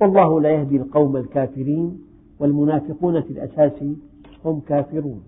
والله 0.00 0.40
لا 0.40 0.50
يهدي 0.50 0.76
القوم 0.76 1.16
الكافرين 1.16 2.02
والمنافقون 2.38 3.20
في 3.20 3.30
الأساس 3.30 3.84
هم 4.44 4.60
كافرون. 4.68 5.22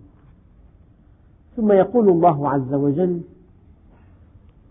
ثم 1.57 1.73
يقول 1.73 2.09
الله 2.09 2.49
عز 2.49 2.75
وجل 2.75 3.21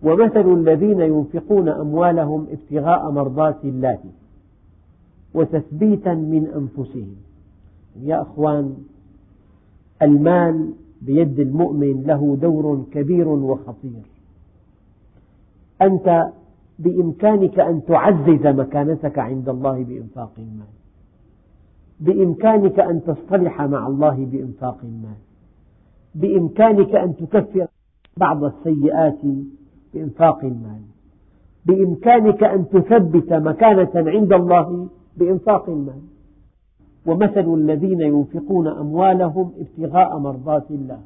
ومثل 0.04 0.54
الذين 0.54 1.00
ينفقون 1.00 1.70
أموالهم 1.70 2.48
ابتغاء 2.52 3.12
مرضات 3.12 3.66
الله 3.66 4.00
وتثبيتا 5.34 6.14
من 6.14 6.48
أنفسهم. 6.56 7.16
يا 8.04 8.22
أخوان 8.22 8.78
المال 10.02 10.74
بيد 11.02 11.40
المؤمن 11.40 12.04
له 12.04 12.38
دور 12.42 12.86
كبير 12.92 13.28
وخطير. 13.28 14.21
أنت 15.82 16.32
بإمكانك 16.80 17.60
أن 17.60 17.86
تعزز 17.86 18.48
مكانتك 18.48 19.20
عند 19.20 19.50
الله 19.50 19.84
بإنفاق 19.84 20.32
المال 20.38 20.74
بإمكانك 22.00 22.80
أن 22.80 23.04
تصطلح 23.04 23.62
مع 23.62 23.88
الله 23.88 24.26
بإنفاق 24.26 24.78
المال 24.84 25.18
بإمكانك 26.16 26.96
أن 26.96 27.16
تكفر 27.16 27.68
بعض 28.18 28.44
السيئات 28.44 29.20
بإنفاق 29.94 30.40
المال 30.40 30.82
بإمكانك 31.66 32.44
أن 32.44 32.70
تثبت 32.70 33.34
مكانة 33.34 33.92
عند 33.96 34.34
الله 34.34 34.88
بإنفاق 35.18 35.70
المال 35.70 36.02
ومثل 37.06 37.54
الذين 37.54 38.02
ينفقون 38.02 38.68
أموالهم 38.68 39.52
ابتغاء 39.60 40.20
مرضات 40.20 40.72
الله. 40.72 41.00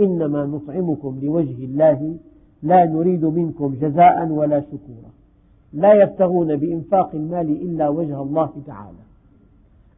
إنما 0.00 0.46
نطعمكم 0.46 1.18
لوجه 1.22 1.64
الله 1.64 2.16
لا 2.62 2.84
نريد 2.84 3.24
منكم 3.24 3.74
جزاء 3.80 4.28
ولا 4.28 4.60
شكورا. 4.60 5.10
لا 5.72 6.02
يبتغون 6.02 6.56
بإنفاق 6.56 7.14
المال 7.14 7.50
إلا 7.50 7.88
وجه 7.88 8.22
الله 8.22 8.50
تعالى. 8.66 8.98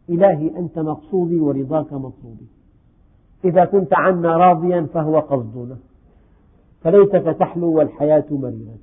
إلهي 0.09 0.59
أنت 0.59 0.79
مقصودي 0.79 1.41
ورضاك 1.41 1.93
مطلوبي. 1.93 2.47
إذا 3.45 3.65
كنت 3.65 3.95
عنا 3.95 4.37
راضيا 4.37 4.87
فهو 4.95 5.19
قصدنا. 5.19 5.77
فليتك 6.81 7.37
تحلو 7.39 7.73
والحياة 7.73 8.25
مريرة. 8.31 8.79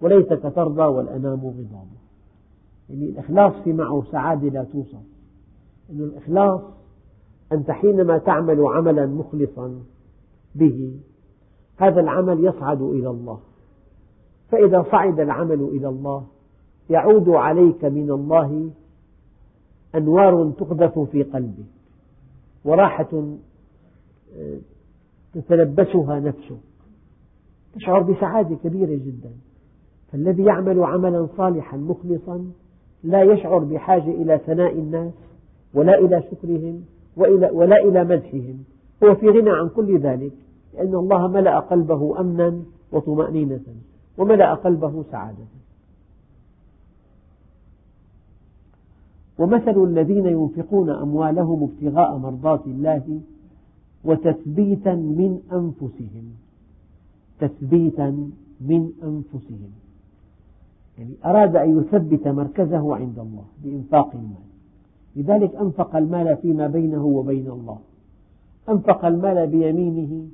وليتك 0.00 0.52
ترضى 0.54 0.82
والأنام 0.82 1.40
غضاب. 1.40 1.86
يعني 2.90 3.04
الإخلاص 3.04 3.52
في 3.64 3.72
معه 3.72 4.02
سعادة 4.12 4.48
لا 4.48 4.64
توصف. 4.64 5.02
أن 5.90 6.00
الإخلاص 6.00 6.60
أنت 7.52 7.70
حينما 7.70 8.18
تعمل 8.18 8.60
عملا 8.60 9.06
مخلصا 9.06 9.74
به 10.54 10.92
هذا 11.78 12.00
العمل 12.00 12.44
يصعد 12.44 12.82
إلى 12.82 13.10
الله. 13.10 13.40
فإذا 14.50 14.86
صعد 14.90 15.20
العمل 15.20 15.60
إلى 15.60 15.88
الله 15.88 16.26
يعود 16.90 17.28
عليك 17.28 17.84
من 17.84 18.10
الله 18.10 18.70
أنوار 19.94 20.50
تقذف 20.58 20.98
في 20.98 21.22
قلبك 21.22 21.66
وراحة 22.64 23.08
آه، 24.36 24.58
تتلبسها 25.34 26.20
نفسك. 26.20 26.56
تشعر 27.74 28.02
بسعادة 28.02 28.56
كبيرة 28.64 28.94
جدا. 29.06 29.30
فالذي 30.12 30.44
يعمل 30.44 30.84
عملا 30.84 31.28
صالحا 31.36 31.76
مخلصا 31.76 32.44
لا 33.04 33.22
يشعر 33.22 33.58
بحاجة 33.58 34.10
إلى 34.10 34.40
ثناء 34.46 34.72
الناس 34.72 35.12
ولا 35.74 35.98
إلى 35.98 36.22
شكرهم 36.30 36.84
ولا 37.52 37.76
إلى 37.76 38.04
مدحهم. 38.04 38.64
هو 39.04 39.14
في 39.14 39.28
غنى 39.28 39.50
عن 39.50 39.68
كل 39.68 39.98
ذلك. 39.98 40.32
لأن 40.74 40.94
الله 40.94 41.26
ملأ 41.26 41.58
قلبه 41.58 42.20
أمنا 42.20 42.62
وطمأنينة 42.92 43.60
وملأ 44.18 44.54
قلبه 44.54 45.04
سعادة. 45.10 45.44
ومثل 49.38 49.84
الذين 49.84 50.26
ينفقون 50.26 50.90
أموالهم 50.90 51.62
ابتغاء 51.62 52.18
مرضات 52.18 52.66
الله 52.66 53.20
وتثبيتا 54.04 54.94
من 54.94 55.40
أنفسهم. 55.52 56.24
تثبيتا 57.40 58.30
من 58.60 58.90
أنفسهم. 59.02 59.70
يعني 60.98 61.14
أراد 61.24 61.56
أن 61.56 61.78
يثبت 61.78 62.28
مركزه 62.28 62.96
عند 62.96 63.18
الله 63.18 63.44
بإنفاق 63.64 64.10
المال. 64.14 64.48
لذلك 65.16 65.54
أنفق 65.54 65.96
المال 65.96 66.36
فيما 66.36 66.66
بينه 66.66 67.04
وبين 67.04 67.50
الله. 67.50 67.78
أنفق 68.68 69.04
المال 69.04 69.46
بيمينه 69.46 70.26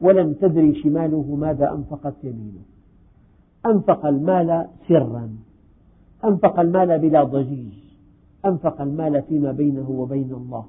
ولم 0.00 0.32
تدري 0.32 0.74
شماله 0.74 1.36
ماذا 1.40 1.72
أنفقت 1.72 2.14
يمينه. 2.24 2.62
أنفق 3.66 4.06
المال 4.06 4.66
سرا. 4.88 5.30
أنفق 6.24 6.60
المال 6.60 6.98
بلا 6.98 7.24
ضجيج. 7.24 7.72
أنفق 8.46 8.80
المال 8.80 9.22
فيما 9.22 9.52
بينه 9.52 9.90
وبين 9.90 10.32
الله. 10.32 10.64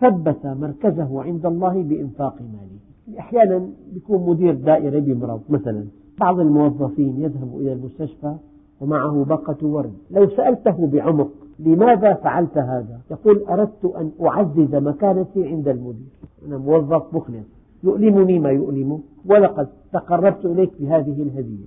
ثبت 0.00 0.46
مركزه 0.46 1.22
عند 1.22 1.46
الله 1.46 1.82
بإنفاق 1.82 2.36
ماله. 2.40 3.18
أحيانا 3.18 3.68
يكون 3.96 4.30
مدير 4.30 4.54
دائرة 4.54 5.00
بمرض 5.00 5.40
مثلا 5.48 5.84
بعض 6.20 6.40
الموظفين 6.40 7.20
يذهب 7.20 7.56
إلى 7.56 7.72
المستشفى 7.72 8.34
ومعه 8.80 9.24
باقة 9.24 9.66
ورد. 9.66 9.92
لو 10.10 10.28
سألته 10.28 10.86
بعمق 10.86 11.30
لماذا 11.58 12.14
فعلت 12.14 12.58
هذا؟ 12.58 13.00
يقول 13.10 13.44
أردت 13.48 13.84
أن 13.84 14.10
أعزز 14.22 14.74
مكانتي 14.74 15.48
عند 15.48 15.68
المدير. 15.68 16.12
أنا 16.46 16.58
موظف 16.58 17.14
مخلص. 17.14 17.61
يؤلمني 17.82 18.38
ما 18.38 18.50
يؤلمه 18.50 19.00
ولقد 19.26 19.68
تقربت 19.92 20.44
إليك 20.44 20.70
بهذه 20.80 21.22
الهدية 21.22 21.66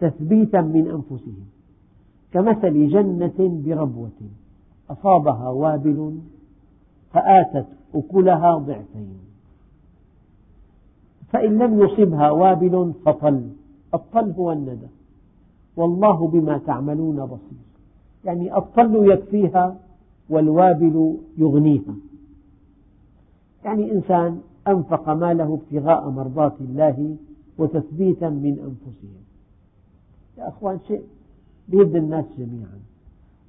تثبيتا 0.00 0.60
من 0.60 0.88
أنفسهم. 0.88 1.46
كمثل 2.32 2.88
جنة 2.88 3.62
بربوة 3.64 4.10
أصابها 4.90 5.48
وابل 5.48 6.18
فآتت 7.12 7.66
أكلها 7.94 8.58
ضعفين. 8.58 9.18
فإن 11.32 11.58
لم 11.58 11.82
يصبها 11.82 12.30
وابل 12.30 12.92
فطل 13.04 13.50
الطل 13.94 14.30
هو 14.30 14.52
الندى. 14.52 14.88
والله 15.76 16.28
بما 16.28 16.58
تعملون 16.58 17.26
بصير. 17.26 17.60
يعني 18.24 18.56
الطل 18.56 19.10
يكفيها 19.12 19.76
والوابل 20.30 21.16
يغنيها. 21.38 21.94
يعني 23.64 23.92
إنسان 23.92 24.40
أنفق 24.68 25.08
ماله 25.08 25.54
ابتغاء 25.54 26.10
مرضات 26.10 26.60
الله 26.60 27.16
وتثبيتا 27.58 28.28
من 28.28 28.58
أنفسهم. 28.58 29.22
يا 30.38 30.48
أخوان 30.48 30.78
شيء 30.88 31.02
بيد 31.68 31.96
الناس 31.96 32.24
جميعا. 32.38 32.80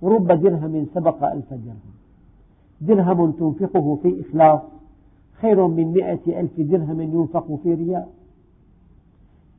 ورب 0.01 0.27
درهم 0.27 0.87
سبق 0.93 1.23
ألف 1.23 1.53
درهم. 1.53 1.93
درهم 2.81 3.31
تنفقه 3.31 3.99
في 4.03 4.21
إخلاص. 4.21 4.61
خير 5.41 5.67
من 5.67 5.91
مئة 5.91 6.39
ألف 6.39 6.61
درهم 6.61 7.01
ينفق 7.01 7.59
في 7.63 7.73
رياء. 7.73 8.09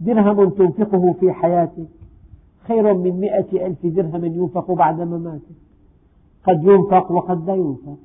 درهم 0.00 0.50
تنفقه 0.50 1.12
في 1.20 1.32
حياتك. 1.32 1.88
خير 2.66 2.94
من 2.94 3.20
مئة 3.20 3.66
ألف 3.66 3.86
درهم 3.86 4.24
ينفق 4.24 4.72
بعد 4.72 5.00
مماتك. 5.00 5.62
قد 6.44 6.64
ينفق 6.64 7.12
وقد 7.12 7.46
لا 7.46 7.54
ينفق. 7.54 7.98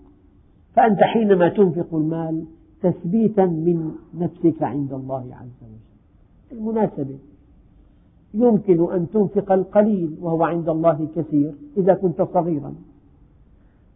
فأنت 0.74 1.00
حينما 1.00 1.50
تنفق 1.50 1.96
المال 1.96 2.46
تثبيتا 2.92 3.46
من 3.46 3.92
نفسك 4.18 4.64
عند 4.64 4.94
الله 4.94 5.36
عز 5.36 5.58
وجل. 5.62 6.60
المناسبة 6.60 7.18
يمكن 8.34 8.94
أن 8.94 9.08
تنفق 9.14 9.52
القليل 9.52 10.18
وهو 10.22 10.44
عند 10.44 10.70
الله 10.70 11.08
كثير 11.16 11.54
إذا 11.78 11.94
كنت 11.94 12.22
صغيرا. 12.22 12.74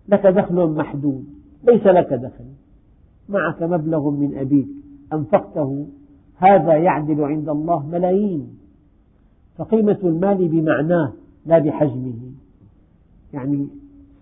لك 0.10 0.28
دخل 0.28 0.70
محدود 0.70 1.26
ليس 1.64 1.88
لك 1.88 2.14
دخل. 2.14 2.46
معك 3.30 3.64
مبلغ 3.64 4.10
من 4.10 4.38
أبيك 4.38 4.68
أنفقته 5.14 5.88
هذا 6.38 6.74
يعدل 6.74 7.24
عند 7.24 7.50
الله 7.50 7.88
ملايين. 7.88 8.58
فقيمة 9.58 9.98
المال 10.04 10.48
بمعناه 10.48 11.14
لا 11.46 11.60
بحجمه. 11.60 12.20
يعني 13.34 13.68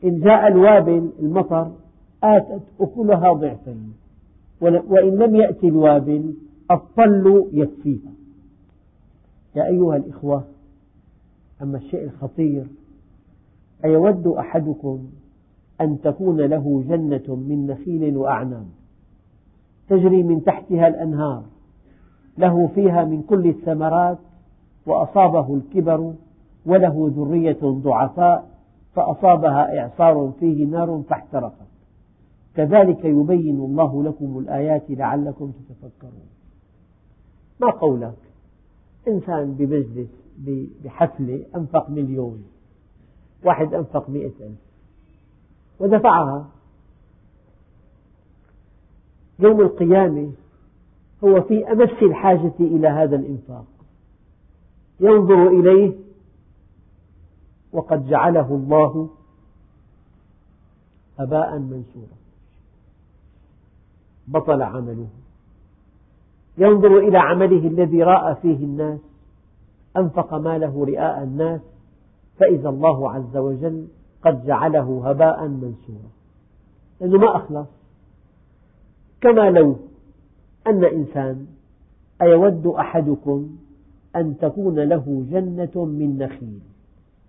إن 0.03 0.19
جاء 0.19 0.47
الوابل 0.47 1.09
المطر 1.19 1.71
آتت 2.23 2.61
أكلها 2.79 3.33
ضعفين. 3.33 3.93
وإن 4.61 5.15
لم 5.15 5.35
يأتي 5.35 5.67
الوابل 5.67 6.33
الطل 6.71 7.49
يكفيها 7.53 8.11
يا 9.55 9.65
أيها 9.65 9.95
الإخوة 9.95 10.43
أما 11.61 11.77
الشيء 11.77 12.03
الخطير 12.03 12.67
أيود 13.85 14.27
أحدكم 14.27 15.09
أن 15.81 16.01
تكون 16.01 16.41
له 16.41 16.83
جنة 16.87 17.35
من 17.35 17.67
نخيل 17.67 18.17
وأعناب 18.17 18.65
تجري 19.89 20.23
من 20.23 20.43
تحتها 20.43 20.87
الأنهار 20.87 21.43
له 22.37 22.67
فيها 22.67 23.03
من 23.05 23.21
كل 23.21 23.47
الثمرات 23.47 24.17
وأصابه 24.85 25.55
الكبر 25.55 26.13
وله 26.65 27.11
ذرية 27.15 27.57
ضعفاء 27.63 28.49
فأصابها 28.93 29.79
إعصار 29.79 30.31
فيه 30.39 30.65
نار 30.65 31.03
فاحترقت. 31.09 31.68
كذلك 32.55 33.05
يبين 33.05 33.55
الله 33.55 34.03
لكم 34.03 34.39
الآيات 34.39 34.83
لعلكم 34.89 35.51
تتفكرون. 35.51 36.27
ما 37.61 37.71
قولك؟ 37.71 38.17
إنسان 39.07 39.53
بمجلس 39.53 40.09
بحفلة 40.83 41.45
أنفق 41.55 41.89
مليون 41.89 42.43
واحد 43.43 43.73
أنفق 43.73 44.09
مئة 44.09 44.25
ألف 44.25 44.59
ودفعها. 45.79 46.49
يوم 49.39 49.61
القيامة 49.61 50.31
هو 51.23 51.41
في 51.41 51.71
أمس 51.71 52.03
الحاجة 52.03 52.53
إلى 52.59 52.87
هذا 52.87 53.15
الإنفاق. 53.15 53.65
ينظر 54.99 55.47
إليه 55.47 55.93
وقد 57.73 58.07
جعله 58.07 58.55
الله 58.55 59.09
هباء 61.19 61.59
منثورا 61.59 62.19
بطل 64.29 64.61
عمله. 64.61 65.07
ينظر 66.57 66.97
إلى 66.97 67.17
عمله 67.17 67.67
الذي 67.67 68.03
رأى 68.03 68.35
فيه 68.35 68.57
الناس 68.57 68.99
أنفق 69.97 70.33
ماله 70.33 70.85
رئاء 70.85 71.23
الناس 71.23 71.61
فإذا 72.37 72.69
الله 72.69 73.11
عز 73.11 73.37
وجل 73.37 73.87
قد 74.25 74.45
جعله 74.45 75.09
هباء 75.09 75.47
منثورا. 75.47 76.09
لأنه 77.01 77.17
ما 77.17 77.35
أخلص. 77.35 77.67
كما 79.21 79.49
لو 79.49 79.75
أن 80.67 80.83
إنسان 80.83 81.45
أيود 82.21 82.67
أحدكم 82.67 83.49
أن 84.15 84.37
تكون 84.37 84.79
له 84.79 85.25
جنة 85.31 85.85
من 85.85 86.17
نخيل. 86.17 86.59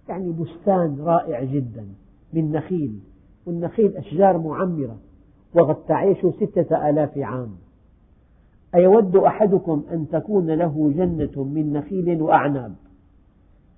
يعني 0.08 0.32
بستان 0.32 1.00
رائع 1.00 1.44
جدا 1.44 1.86
من 2.32 2.52
نخيل 2.52 3.00
والنخيل 3.46 3.96
أشجار 3.96 4.38
معمرة. 4.38 4.96
وقد 5.54 5.84
تعيش 5.84 6.18
ستة 6.18 6.90
آلاف 6.90 7.18
عام. 7.18 7.50
أيود 8.74 9.16
أحدكم 9.16 9.84
أن 9.92 10.08
تكون 10.08 10.50
له 10.50 10.92
جنة 10.96 11.44
من 11.44 11.72
نخيل 11.72 12.22
وأعناب 12.22 12.74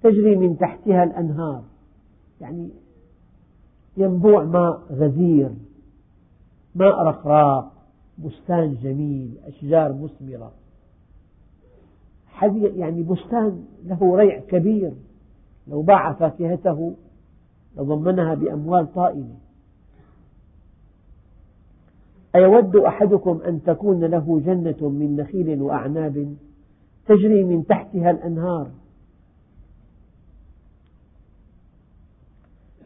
تجري 0.03 0.37
من 0.37 0.59
تحتها 0.59 1.05
الأنهار 1.05 1.63
يعني 2.41 2.71
ينبوع 3.97 4.45
ماء 4.45 4.81
غزير 4.91 5.51
ماء 6.75 7.03
رخراق 7.03 7.73
بستان 8.19 8.75
جميل 8.83 9.39
أشجار 9.47 9.93
مثمرة. 9.93 10.53
يعني 12.77 13.03
بستان 13.03 13.65
له 13.85 14.17
ريع 14.17 14.41
كبير. 14.41 14.93
لو 15.69 15.83
باع 15.83 16.13
فاكهته 16.13 16.95
لضمنها 17.77 18.35
بأموال 18.35 18.93
طائلة. 18.93 19.35
أيود 22.35 22.77
أحدكم 22.77 23.41
أن 23.47 23.63
تكون 23.63 24.05
له 24.05 24.41
جنة 24.45 24.89
من 24.89 25.17
نخيل 25.17 25.63
وأعناب 25.63 26.37
تجري 27.07 27.45
من 27.45 27.67
تحتها 27.67 28.11
الأنهار. 28.11 28.71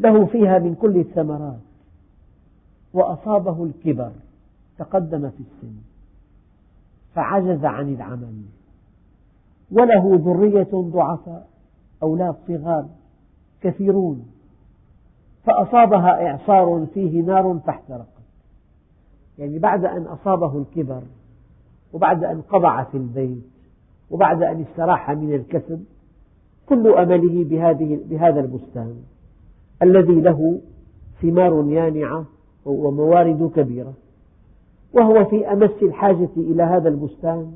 له 0.01 0.27
فيها 0.27 0.59
من 0.59 0.75
كل 0.75 0.97
الثمرات 0.97 1.61
وأصابه 2.93 3.65
الكبر 3.65 4.13
تقدم 4.79 5.31
في 5.31 5.41
السن 5.41 5.77
فعجز 7.15 7.65
عن 7.65 7.95
العمل. 7.95 8.43
وله 9.71 10.17
ذرية 10.25 10.69
ضعفاء 10.73 11.49
أولاد 12.03 12.37
صغار 12.49 12.89
كثيرون 13.61 14.27
فأصابها 15.45 16.27
إعصار 16.31 16.87
فيه 16.95 17.23
نار 17.23 17.61
فاحترقت 17.67 18.16
يعني 19.39 19.59
بعد 19.59 19.85
أن 19.85 20.03
أصابه 20.03 20.59
الكبر 20.59 21.03
وبعد 21.93 22.25
أن 22.25 22.41
قضع 22.41 22.83
في 22.85 22.97
البيت 22.97 23.45
وبعد 24.11 24.43
أن 24.43 24.61
استراح 24.61 25.11
من 25.11 25.35
الكسب 25.35 25.85
كل 26.69 26.89
أمله 26.89 27.45
بهذه 27.45 28.01
بهذا 28.11 28.41
البستان 28.41 28.97
الذي 29.83 30.21
له 30.21 30.61
ثمار 31.23 31.65
يانعة 31.69 32.25
وموارد 32.65 33.51
كبيرة 33.57 33.93
وهو 34.93 35.25
في 35.25 35.53
أمس 35.53 35.71
الحاجة 35.83 36.29
إلى 36.37 36.63
هذا 36.63 36.89
البستان 36.89 37.53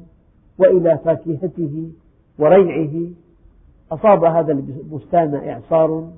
وإلى 0.59 0.99
فاكهته 1.05 1.91
وريعه. 2.39 3.11
أصاب 3.93 4.25
هذا 4.25 4.53
البستان 4.53 5.35
إعصار 5.35 6.11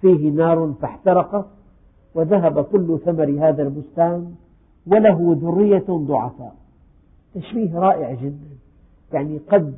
فيه 0.00 0.30
نار 0.30 0.74
فاحترق 0.82 1.50
وذهب 2.14 2.64
كل 2.64 2.98
ثمر 3.04 3.48
هذا 3.48 3.62
البستان 3.62 4.34
وله 4.92 5.36
ذرية 5.40 5.84
ضعفاء. 5.88 6.54
تشبيه 7.34 7.78
رائع 7.78 8.14
جدا. 8.14 8.48
يعني 9.12 9.38
قد 9.38 9.74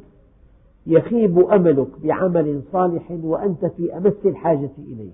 يخيب 0.86 1.38
أملك 1.38 1.88
بعمل 2.02 2.62
صالح 2.72 3.10
وأنت 3.22 3.66
في 3.66 3.96
أمس 3.96 4.14
الحاجة 4.24 4.70
إليه. 4.78 5.10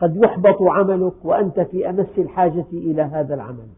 قد 0.00 0.16
يحبط 0.16 0.62
عملك 0.62 1.12
وأنت 1.24 1.60
في 1.60 1.90
أمس 1.90 2.18
الحاجة 2.18 2.66
إلى 2.72 3.02
هذا 3.02 3.34
العمل. 3.34 3.68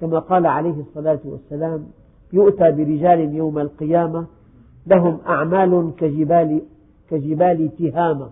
كما 0.00 0.18
قال 0.18 0.46
عليه 0.46 0.80
الصلاة 0.80 1.20
والسلام 1.24 1.86
يؤتى 2.32 2.72
برجال 2.72 3.34
يوم 3.34 3.58
القيامة 3.58 4.26
لهم 4.86 5.18
أعمال 5.26 5.92
كجبال, 5.98 6.62
كجبال 7.10 7.76
تهامة. 7.78 8.30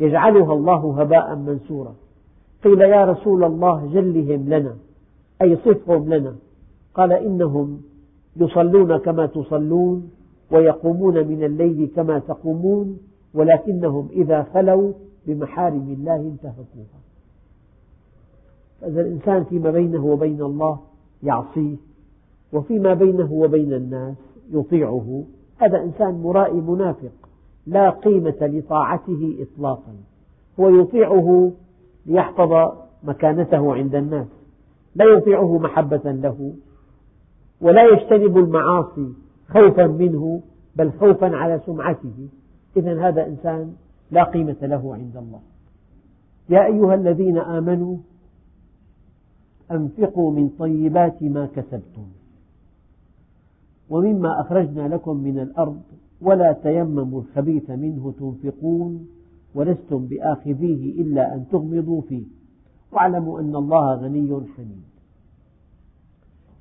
يجعلها 0.00 0.52
الله 0.52 1.00
هباء 1.00 1.36
منثورا. 1.36 1.94
قيل 2.64 2.80
يا 2.80 3.04
رسول 3.04 3.44
الله 3.44 3.90
جلهم 3.92 4.48
لنا. 4.48 4.76
أي 5.42 5.56
صفهم 5.56 6.14
لنا. 6.14 6.34
قال 6.94 7.12
إنهم 7.12 7.80
يصلون 8.36 8.96
كما 8.96 9.26
تصلون 9.26 10.10
ويقومون 10.50 11.26
من 11.26 11.44
الليل 11.44 11.90
كما 11.96 12.18
تقومون 12.18 12.98
ولكنهم 13.34 14.08
إذا 14.12 14.42
خلوا 14.42 14.92
بمحارم 15.26 15.96
الله 15.98 16.16
انتهكوها. 16.16 17.00
فإذا 18.80 19.00
الإنسان 19.00 19.44
فيما 19.44 19.70
بينه 19.70 20.06
وبين 20.06 20.42
الله 20.42 20.78
يعصيه 21.22 21.76
وفيما 22.52 22.94
بينه 22.94 23.32
وبين 23.32 23.72
الناس 23.72 24.16
يطيعه. 24.52 25.24
هذا 25.56 25.82
إنسان 25.82 26.22
مرائي 26.22 26.60
منافق 26.60 27.12
لا 27.66 27.90
قيمة 27.90 28.36
لطاعته 28.40 29.36
إطلاقا. 29.40 29.94
هو 30.60 30.68
يطيعه 30.68 31.52
ليحفظ 32.06 32.72
مكانته 33.04 33.74
عند 33.74 33.94
الناس. 33.94 34.39
لا 34.94 35.04
يطيعه 35.04 35.58
محبة 35.58 36.12
له 36.12 36.54
ولا 37.60 37.82
يجتنب 37.92 38.38
المعاصي 38.38 39.12
خوفا 39.48 39.86
منه 39.86 40.42
بل 40.76 40.92
خوفا 40.92 41.36
على 41.36 41.60
سمعته. 41.66 42.28
إذا 42.76 43.08
هذا 43.08 43.26
إنسان 43.26 43.72
لا 44.10 44.24
قيمة 44.24 44.56
له 44.62 44.94
عند 44.94 45.16
الله. 45.16 45.40
يا 46.48 46.66
أيها 46.66 46.94
الذين 46.94 47.38
آمنوا 47.38 47.96
أنفقوا 49.70 50.32
من 50.32 50.48
طيبات 50.58 51.22
ما 51.22 51.46
كسبتم 51.46 52.06
ومما 53.90 54.40
أخرجنا 54.40 54.88
لكم 54.88 55.16
من 55.16 55.38
الأرض 55.38 55.82
ولا 56.20 56.52
تيمموا 56.52 57.20
الخبيث 57.20 57.70
منه 57.70 58.14
تنفقون 58.18 59.08
ولستم 59.54 60.06
بآخذيه 60.06 61.02
إلا 61.02 61.34
أن 61.34 61.44
تغمضوا 61.52 62.00
فيه. 62.00 62.24
واعلموا 62.92 63.40
أن 63.40 63.56
الله 63.56 63.94
غني 63.94 64.40
حميد 64.56 64.90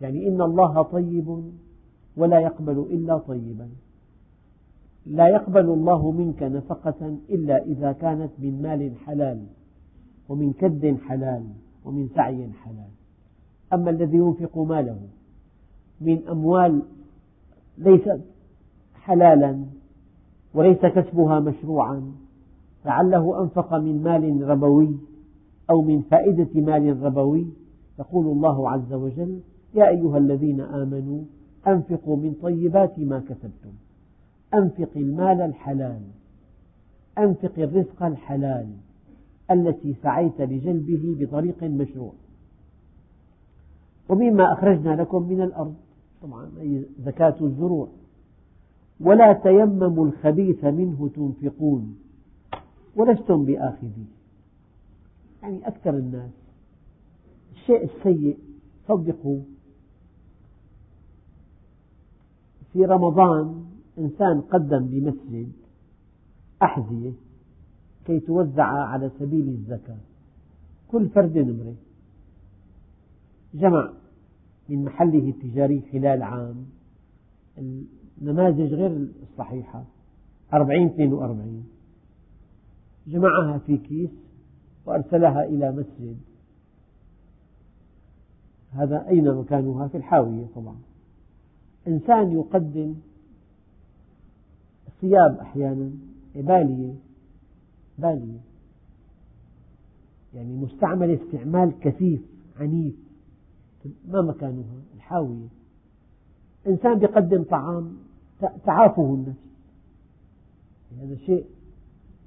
يعني 0.02 0.28
إن 0.28 0.42
الله 0.42 0.82
طيب 0.82 1.44
ولا 2.18 2.40
يقبل 2.40 2.80
إلا 2.80 3.18
طيبا. 3.18 3.70
لا 5.06 5.28
يقبل 5.28 5.66
الله 5.66 6.12
منك 6.12 6.44
نفقة 6.44 7.18
إلا 7.30 7.64
إذا 7.64 7.92
كانت 7.92 8.32
من 8.40 8.62
مال 8.62 8.96
حلال 9.06 9.46
ومن 10.30 10.54
كد 10.54 10.98
حلال 11.08 11.44
ومن 11.86 12.10
سعي 12.16 12.50
حلال. 12.64 12.90
أما 13.74 13.90
الذي 13.90 14.18
ينفق 14.18 14.58
ماله 14.58 15.00
من 16.02 16.28
أموال 16.28 16.82
ليست 17.78 18.22
حلالا 18.96 19.66
وليس 20.54 20.78
كسبها 20.78 21.40
مشروعا 21.40 22.12
لعله 22.86 23.42
أنفق 23.42 23.74
من 23.74 24.04
مال 24.04 24.50
ربوي 24.50 24.98
أو 25.70 25.82
من 25.82 26.02
فائدة 26.02 26.62
مال 26.62 27.04
ربوي 27.04 27.48
يقول 28.00 28.26
الله 28.26 28.70
عز 28.70 28.94
وجل 28.94 29.40
يا 29.76 29.90
أيها 29.90 30.18
الذين 30.18 30.62
آمنوا 30.62 31.22
أنفقوا 31.68 32.18
من 32.18 32.34
طيبات 32.42 33.00
ما 33.00 33.20
كسبتم. 33.20 33.74
أنفق 34.54 34.90
المال 34.96 35.42
الحلال. 35.42 36.02
أنفق 37.18 37.52
الرزق 37.58 38.04
الحلال 38.04 38.68
التي 39.52 39.96
سعيت 40.04 40.42
لجلبه 40.42 41.18
بطريق 41.20 41.64
مشروع. 41.64 42.14
ومما 44.10 44.54
أخرجنا 44.54 45.02
لكم 45.02 45.30
من 45.30 45.42
الأرض 45.42 45.76
طبعا 46.22 46.50
أي 46.62 46.86
زكاة 47.06 47.36
الزروع. 47.42 47.88
ولا 49.00 49.34
تيمموا 49.34 50.06
الخبيث 50.06 50.66
منه 50.66 51.10
تنفقون. 51.16 51.98
ولستم 52.96 53.46
بآخذيه 53.46 54.19
يعني 55.44 55.68
أكثر 55.68 55.90
الناس. 55.90 56.32
الشيء 57.52 57.84
السيء 57.84 58.40
صدقوا. 58.88 59.42
في 62.74 62.86
رمضان 62.86 63.66
إنسان 63.98 64.42
قدم 64.42 64.88
بمسجد 64.88 65.52
أحذية 66.64 67.12
كي 68.06 68.20
توزع 68.20 68.64
على 68.64 69.12
سبيل 69.20 69.48
الزكاة. 69.48 69.98
كل 70.88 71.10
فرد 71.10 71.38
نمرة 71.38 71.76
جمع 73.54 73.94
من 74.70 74.84
محله 74.84 75.30
التجاري 75.30 75.84
خلال 75.92 76.22
عام. 76.24 76.66
النماذج 78.22 78.74
غير 78.74 79.08
الصحيحة. 79.32 79.84
أربعين 80.54 80.88
اثنين 80.88 81.14
وأربعين. 81.14 81.68
جمعها 83.08 83.58
في 83.58 83.78
كيس. 83.78 84.10
وأرسلها 84.86 85.44
إلى 85.44 85.72
مسجد. 85.72 86.18
هذا 88.72 89.08
أين 89.08 89.34
مكانها؟ 89.34 89.88
في 89.88 89.98
الحاوية 89.98 90.46
طبعا. 90.56 90.76
إنسان 91.88 92.32
يقدم 92.32 92.96
ثياب 95.02 95.38
أحيانا 95.38 95.92
بالية 96.36 96.94
بالية 97.98 98.40
يعني 100.34 100.54
مستعمل 100.54 101.12
استعمال 101.12 101.80
كثيف 101.80 102.22
عنيف. 102.60 102.96
ما 104.08 104.22
مكانها؟ 104.22 104.82
الحاوية. 104.96 105.48
إنسان 106.68 107.02
يقدم 107.02 107.44
طعام 107.44 107.98
تعافه 108.66 109.14
النفس. 109.14 109.40
هذا 111.02 111.16
شيء 111.16 111.46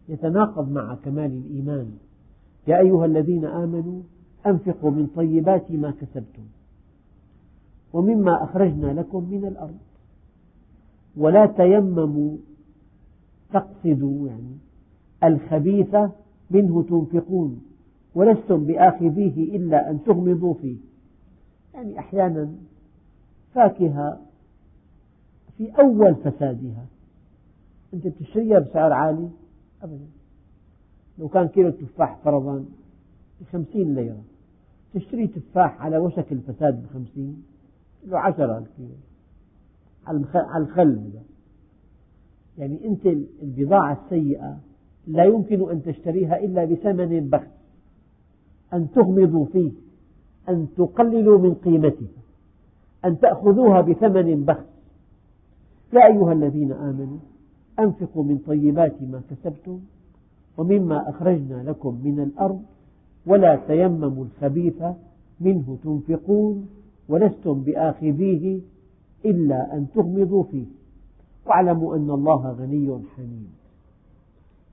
يتناقض 0.08 0.72
مع 0.72 0.94
كمال 0.94 1.30
الإيمان. 1.32 1.98
يا 2.66 2.78
أيها 2.78 3.06
الذين 3.06 3.44
آمنوا 3.44 4.02
أنفقوا 4.46 4.90
من 4.90 5.06
طيبات 5.06 5.70
ما 5.70 5.90
كسبتم 5.90 6.42
ومما 7.92 8.44
أخرجنا 8.44 9.00
لكم 9.00 9.30
من 9.30 9.44
الأرض. 9.44 9.78
ولا 11.16 11.46
تيمموا 11.46 12.36
تقصدوا 13.52 14.28
يعني 14.28 14.56
الخبيث 15.24 15.96
منه 16.50 16.82
تنفقون 16.82 17.62
ولستم 18.14 18.64
بآخذيه 18.64 19.56
إلا 19.56 19.90
أن 19.90 20.04
تغمضوا 20.04 20.54
فيه. 20.54 20.76
يعني 21.74 21.98
أحيانا 21.98 22.52
فاكهة 23.54 24.20
في 25.58 25.70
أول 25.70 26.14
فسادها. 26.14 26.86
أنت 27.94 28.08
تشتريها 28.08 28.58
بسعر 28.58 28.92
عالي؟ 28.92 29.28
أبدا. 29.82 30.06
لو 31.18 31.28
كان 31.28 31.48
كيلو 31.48 31.68
التفاح 31.68 32.18
فرضا 32.24 32.64
بخمسين 33.40 33.94
ليرة. 33.94 34.22
تشتري 34.94 35.26
تفاح 35.26 35.82
على 35.82 35.98
وشك 35.98 36.32
الفساد 36.32 36.82
بخمسين 36.82 37.42
له 38.06 38.18
عشرة 38.18 38.58
الكيلو. 38.58 38.94
على 40.06 40.18
الخل 40.56 40.98
هذا 40.98 41.22
يعني 42.58 42.86
أنت 42.86 43.06
البضاعة 43.42 44.02
السيئة 44.04 44.58
لا 45.06 45.24
يمكن 45.24 45.70
أن 45.70 45.82
تشتريها 45.82 46.36
إلا 46.44 46.64
بثمن 46.64 47.30
بخس. 47.30 47.46
أن 48.72 48.90
تغمضوا 48.90 49.46
فيه 49.46 49.72
أن 50.48 50.68
تقللوا 50.76 51.38
من 51.38 51.54
قيمتها 51.54 52.22
أن 53.04 53.18
تأخذوها 53.20 53.80
بثمن 53.80 54.44
بخس. 54.44 54.72
يا 55.92 56.06
أيها 56.06 56.32
الذين 56.32 56.72
آمنوا 56.72 57.18
أنفقوا 57.78 58.24
من 58.24 58.38
طيبات 58.38 59.02
ما 59.02 59.22
كسبتم 59.30 59.80
ومما 60.56 61.10
أخرجنا 61.10 61.70
لكم 61.70 62.00
من 62.04 62.20
الأرض 62.20 62.62
ولا 63.26 63.56
تيمموا 63.56 64.24
الخبيث 64.24 64.82
منه 65.40 65.76
تنفقون 65.84 66.68
ولستم 67.08 67.52
بآخذيه 67.52 68.60
إلا 69.24 69.76
أن 69.76 69.86
تغمضوا 69.94 70.44
فيه. 70.44 70.66
واعلموا 71.46 71.96
أن 71.96 72.10
الله 72.10 72.50
غني 72.52 73.00
حميد. 73.16 73.50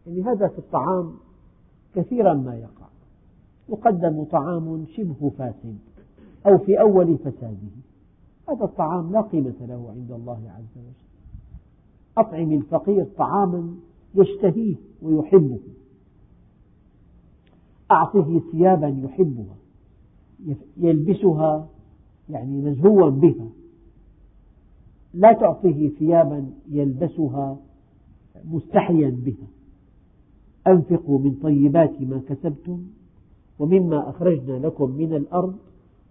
يعني 0.07 0.23
هذا 0.23 0.47
في 0.47 0.59
الطعام 0.59 1.11
كثيرا 1.95 2.33
ما 2.33 2.55
يقع. 2.55 2.89
يقدم 3.69 4.23
طعام 4.23 4.85
شبه 4.95 5.31
فاسد 5.37 5.77
أو 6.47 6.57
في 6.57 6.81
أول 6.81 7.17
فساده. 7.17 7.75
هذا 8.49 8.63
الطعام 8.63 9.11
لا 9.11 9.21
قيمة 9.21 9.53
له 9.61 9.93
عند 9.95 10.11
الله 10.11 10.39
عز 10.57 10.77
وجل. 10.77 11.09
أطعم 12.17 12.51
الفقير 12.51 13.05
طعاما 13.17 13.73
يشتهيه 14.15 14.75
ويحبه. 15.01 15.59
أعطه 17.91 18.41
ثيابا 18.51 18.87
يحبها 18.87 19.55
يلبسها 20.77 21.69
يعني 22.29 22.61
مزهوا 22.61 23.09
بها. 23.09 23.49
لا 25.13 25.33
تعطيه 25.33 25.89
ثيابا 25.89 26.49
يلبسها 26.71 27.57
مستحيا 28.51 29.09
بها. 29.25 29.47
أنفقوا 30.67 31.19
من 31.19 31.35
طيبات 31.35 32.01
ما 32.01 32.21
كسبتم 32.29 32.83
ومما 33.59 34.09
أخرجنا 34.09 34.67
لكم 34.67 34.91
من 34.91 35.13
الأرض 35.13 35.55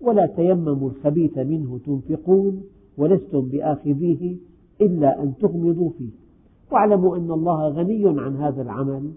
ولا 0.01 0.27
تيمموا 0.27 0.91
الخبيث 0.91 1.39
منه 1.39 1.79
تنفقون 1.87 2.63
ولستم 2.99 3.41
بآخذيه 3.41 4.37
إلا 4.81 5.23
أن 5.23 5.35
تغمضوا 5.41 5.91
فيه. 5.99 6.28
واعلموا 6.73 7.17
أن 7.17 7.31
الله 7.31 7.69
غني 7.69 8.21
عن 8.21 8.37
هذا 8.37 8.63
العمل. 8.63 9.13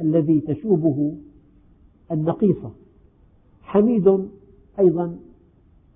الذي 0.00 0.40
تشوبه 0.40 1.16
النقيصة. 2.12 2.70
حميد 3.62 4.28
أيضا. 4.78 5.18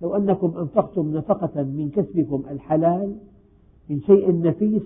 لو 0.01 0.15
أنكم 0.15 0.57
أنفقتم 0.57 1.17
نفقة 1.17 1.63
من 1.63 1.89
كسبكم 1.89 2.43
الحلال 2.49 3.15
من 3.89 4.01
شيء 4.01 4.41
نفيس 4.41 4.83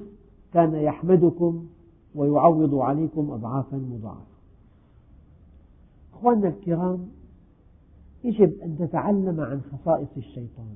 كان 0.54 0.76
يحمدكم 0.76 1.66
ويعوض 2.16 2.76
عليكم 2.76 3.32
أضعافا 3.32 3.78
مضاعفة. 3.78 4.36
أخواننا 6.14 6.48
الكرام 6.48 7.08
يجب 8.24 8.54
أن 8.64 8.78
تتعلم 8.78 9.40
عن 9.40 9.62
خصائص 9.62 10.18
الشيطان. 10.18 10.76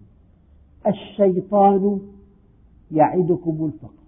الشيطان 0.87 1.99
يعدكم 2.91 3.65
الفقر. 3.65 3.98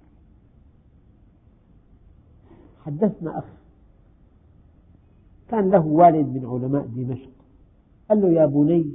حدثنا 2.85 3.39
أخ. 3.39 3.45
كان 5.49 5.69
له 5.69 5.85
والد 5.85 6.27
من 6.27 6.45
علماء 6.45 6.85
دمشق. 6.85 7.31
قال 8.09 8.21
له 8.21 8.29
يا 8.29 8.45
بني 8.45 8.93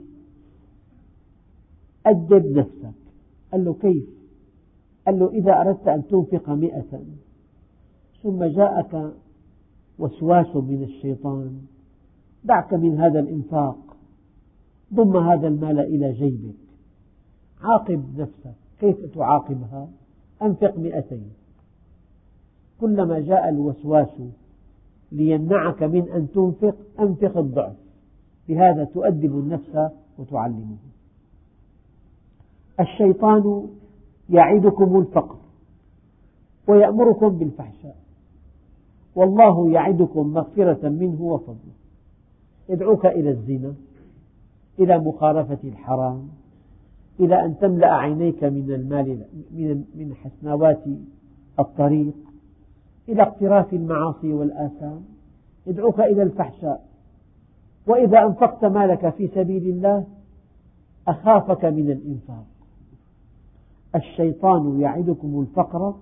أدب 2.06 2.46
نفسك. 2.46 2.94
قال 3.52 3.64
له 3.64 3.74
كيف؟ 3.74 4.08
قال 5.06 5.18
له 5.18 5.30
إذا 5.30 5.60
أردت 5.60 5.88
أن 5.88 6.06
تنفق 6.06 6.50
مئة 6.50 7.02
ثم 8.22 8.44
جاءك 8.44 9.12
وسواس 9.98 10.56
من 10.56 10.82
الشيطان 10.82 11.60
دعك 12.44 12.74
من 12.74 13.00
هذا 13.00 13.20
الإنفاق 13.20 13.96
ضم 14.94 15.16
هذا 15.16 15.48
المال 15.48 15.78
إلى 15.80 16.12
جيبك. 16.12 16.54
عاقب 17.60 18.18
نفسك. 18.18 18.54
كيف 18.80 19.14
تعاقبها؟ 19.14 19.88
أنفق 20.42 20.78
مئتين. 20.78 21.30
كلما 22.80 23.20
جاء 23.20 23.48
الوسواس 23.48 24.22
ليمنعك 25.12 25.82
من 25.82 26.08
أن 26.10 26.28
تنفق 26.34 26.76
أنفق 27.00 27.38
الضعف. 27.38 27.76
بهذا 28.48 28.84
تؤدب 28.84 29.38
النفس 29.38 29.90
وتعلمه. 30.18 30.76
الشيطان 32.80 33.66
يعدكم 34.30 34.98
الفقر 34.98 35.36
ويأمركم 36.68 37.28
بالفحشاء. 37.28 37.96
والله 39.14 39.70
يعدكم 39.70 40.32
مغفرة 40.32 40.88
منه 40.88 41.22
وفضله. 41.22 41.76
يدعوك 42.68 43.06
إلى 43.06 43.30
الزنا 43.30 43.74
إلى 44.78 44.98
مخالفة 44.98 45.58
الحرام 45.64 46.28
إلى 47.20 47.44
أن 47.44 47.58
تملأ 47.58 47.94
عينيك 47.94 48.44
من 48.44 48.72
المال 48.72 49.18
من 49.94 50.14
حسنوات 50.14 50.84
الطريق. 51.58 52.14
إلى 53.08 53.22
اقتراف 53.22 53.72
المعاصي 53.72 54.32
والآثام. 54.32 55.04
يدعوك 55.66 56.00
إلى 56.00 56.22
الفحشاء. 56.22 56.86
وإذا 57.86 58.22
أنفقت 58.22 58.64
مالك 58.64 59.08
في 59.08 59.28
سبيل 59.28 59.68
الله 59.68 60.04
أخافك 61.08 61.64
من 61.64 61.90
الإنفاق. 61.90 62.44
الشيطان 63.94 64.80
يعدكم 64.80 65.40
الفقر 65.40 65.94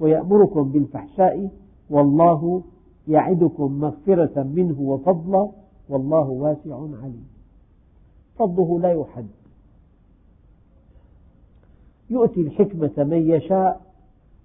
ويأمركم 0.00 0.72
بالفحشاء 0.72 1.50
والله 1.90 2.62
يعدكم 3.08 3.80
مغفرة 3.80 4.42
منه 4.42 4.80
وفضلا 4.80 5.48
والله 5.88 6.28
واسع 6.28 6.74
عليم. 6.74 7.28
فضله 8.38 8.80
لا 8.80 8.92
يحد. 8.92 9.26
يؤتي 12.10 12.40
الحكمة 12.40 13.04
من 13.04 13.30
يشاء 13.30 13.89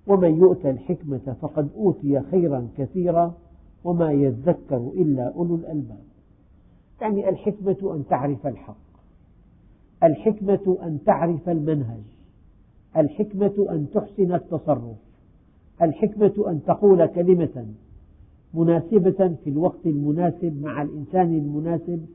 ومن 0.07 0.39
يؤتى 0.39 0.69
الحكمة 0.69 1.35
فقد 1.41 1.69
أوتي 1.77 2.21
خيرا 2.21 2.67
كثيرا 2.77 3.33
وما 3.83 4.11
يذكر 4.11 4.77
إلا 4.77 5.33
أولو 5.35 5.55
الألباب. 5.55 6.03
يعني 7.01 7.29
الحكمة 7.29 7.95
أن 7.95 8.03
تعرف 8.09 8.47
الحق. 8.47 8.77
الحكمة 10.03 10.77
أن 10.83 10.99
تعرف 11.05 11.49
المنهج. 11.49 12.03
الحكمة 12.97 13.67
أن 13.69 13.87
تحسن 13.93 14.33
التصرف. 14.33 14.97
الحكمة 15.81 16.33
أن 16.47 16.61
تقول 16.67 17.05
كلمة 17.05 17.65
مناسبة 18.53 19.35
في 19.43 19.49
الوقت 19.49 19.85
المناسب 19.85 20.61
مع 20.61 20.81
الإنسان 20.81 21.33
المناسب 21.35 22.05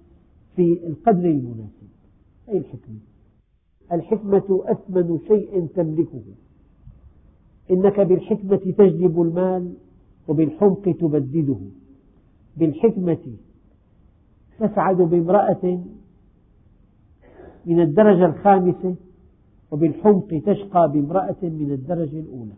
في 0.56 0.86
القدر 0.86 1.24
المناسب. 1.24 1.88
أي 2.48 2.58
الحكمة؟ 2.58 2.98
الحكمة 3.92 4.62
أثمن 4.64 5.18
شيء 5.28 5.66
تملكه. 5.66 6.22
إنك 7.70 8.00
بالحكمة 8.00 8.56
تجلب 8.56 9.22
المال 9.22 9.72
وبالحمق 10.28 10.96
تبدده. 11.00 11.58
بالحكمة 12.56 13.18
تسعد 14.58 14.96
بامرأة 14.96 15.80
من 17.66 17.80
الدرجة 17.80 18.26
الخامسة 18.26 18.94
وبالحمق 19.70 20.42
تشقى 20.46 20.92
بامرأة 20.92 21.36
من 21.42 21.70
الدرجة 21.70 22.20
الأولى. 22.20 22.54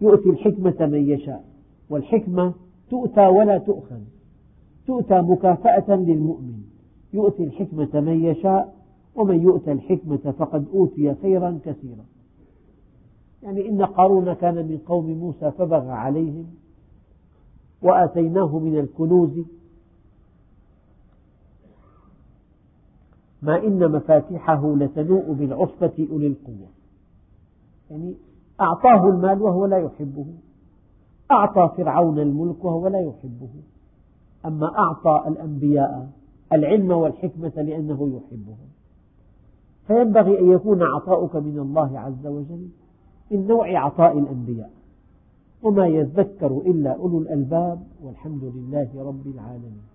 يؤتي 0.00 0.30
الحكمة 0.30 0.86
من 0.86 1.10
يشاء 1.10 1.44
والحكمة 1.90 2.54
تؤتى 2.90 3.26
ولا 3.26 3.58
تؤخذ. 3.58 4.00
تؤتى 4.86 5.20
مكافأة 5.20 5.96
للمؤمن. 5.96 6.62
يؤتي 7.14 7.44
الحكمة 7.44 8.00
من 8.00 8.24
يشاء 8.24 8.74
ومن 9.14 9.42
يؤتى 9.42 9.72
الحكمة 9.72 10.34
فقد 10.38 10.66
أوتي 10.74 11.14
خيرا 11.14 11.58
كثيرا. 11.64 12.04
يعني 13.42 13.68
إن 13.68 13.82
قارون 13.82 14.32
كان 14.32 14.54
من 14.54 14.78
قوم 14.86 15.10
موسى 15.10 15.50
فبغى 15.50 15.90
عليهم 15.90 16.46
وآتيناه 17.82 18.58
من 18.58 18.78
الكنوز. 18.78 19.44
ما 23.42 23.64
إن 23.64 23.92
مفاتحه 23.92 24.76
لتنوء 24.76 25.32
بالعصبة 25.32 26.08
أولي 26.10 26.26
القوة. 26.26 26.68
يعني 27.90 28.14
أعطاه 28.60 29.08
المال 29.08 29.42
وهو 29.42 29.66
لا 29.66 29.78
يحبه. 29.78 30.26
أعطى 31.30 31.74
فرعون 31.76 32.18
الملك 32.18 32.64
وهو 32.64 32.88
لا 32.88 33.00
يحبه. 33.00 33.50
أما 34.46 34.78
أعطى 34.78 35.28
الأنبياء 35.28 36.10
العلم 36.52 36.90
والحكمة 36.90 37.52
لأنه 37.56 38.16
يحبهم. 38.16 38.68
فينبغي 39.86 40.40
أن 40.40 40.50
يكون 40.50 40.82
عطاؤك 40.82 41.36
من 41.36 41.58
الله 41.58 41.98
عز 41.98 42.26
وجل. 42.26 42.68
من 43.30 43.46
نوع 43.46 43.84
عطاء 43.84 44.18
الأنبياء. 44.18 44.70
وما 45.62 45.86
يذكر 45.86 46.62
إلا 46.66 46.92
أولو 46.92 47.18
الألباب 47.18 47.82
والحمد 48.02 48.44
لله 48.44 48.88
رب 48.96 49.26
العالمين. 49.26 49.89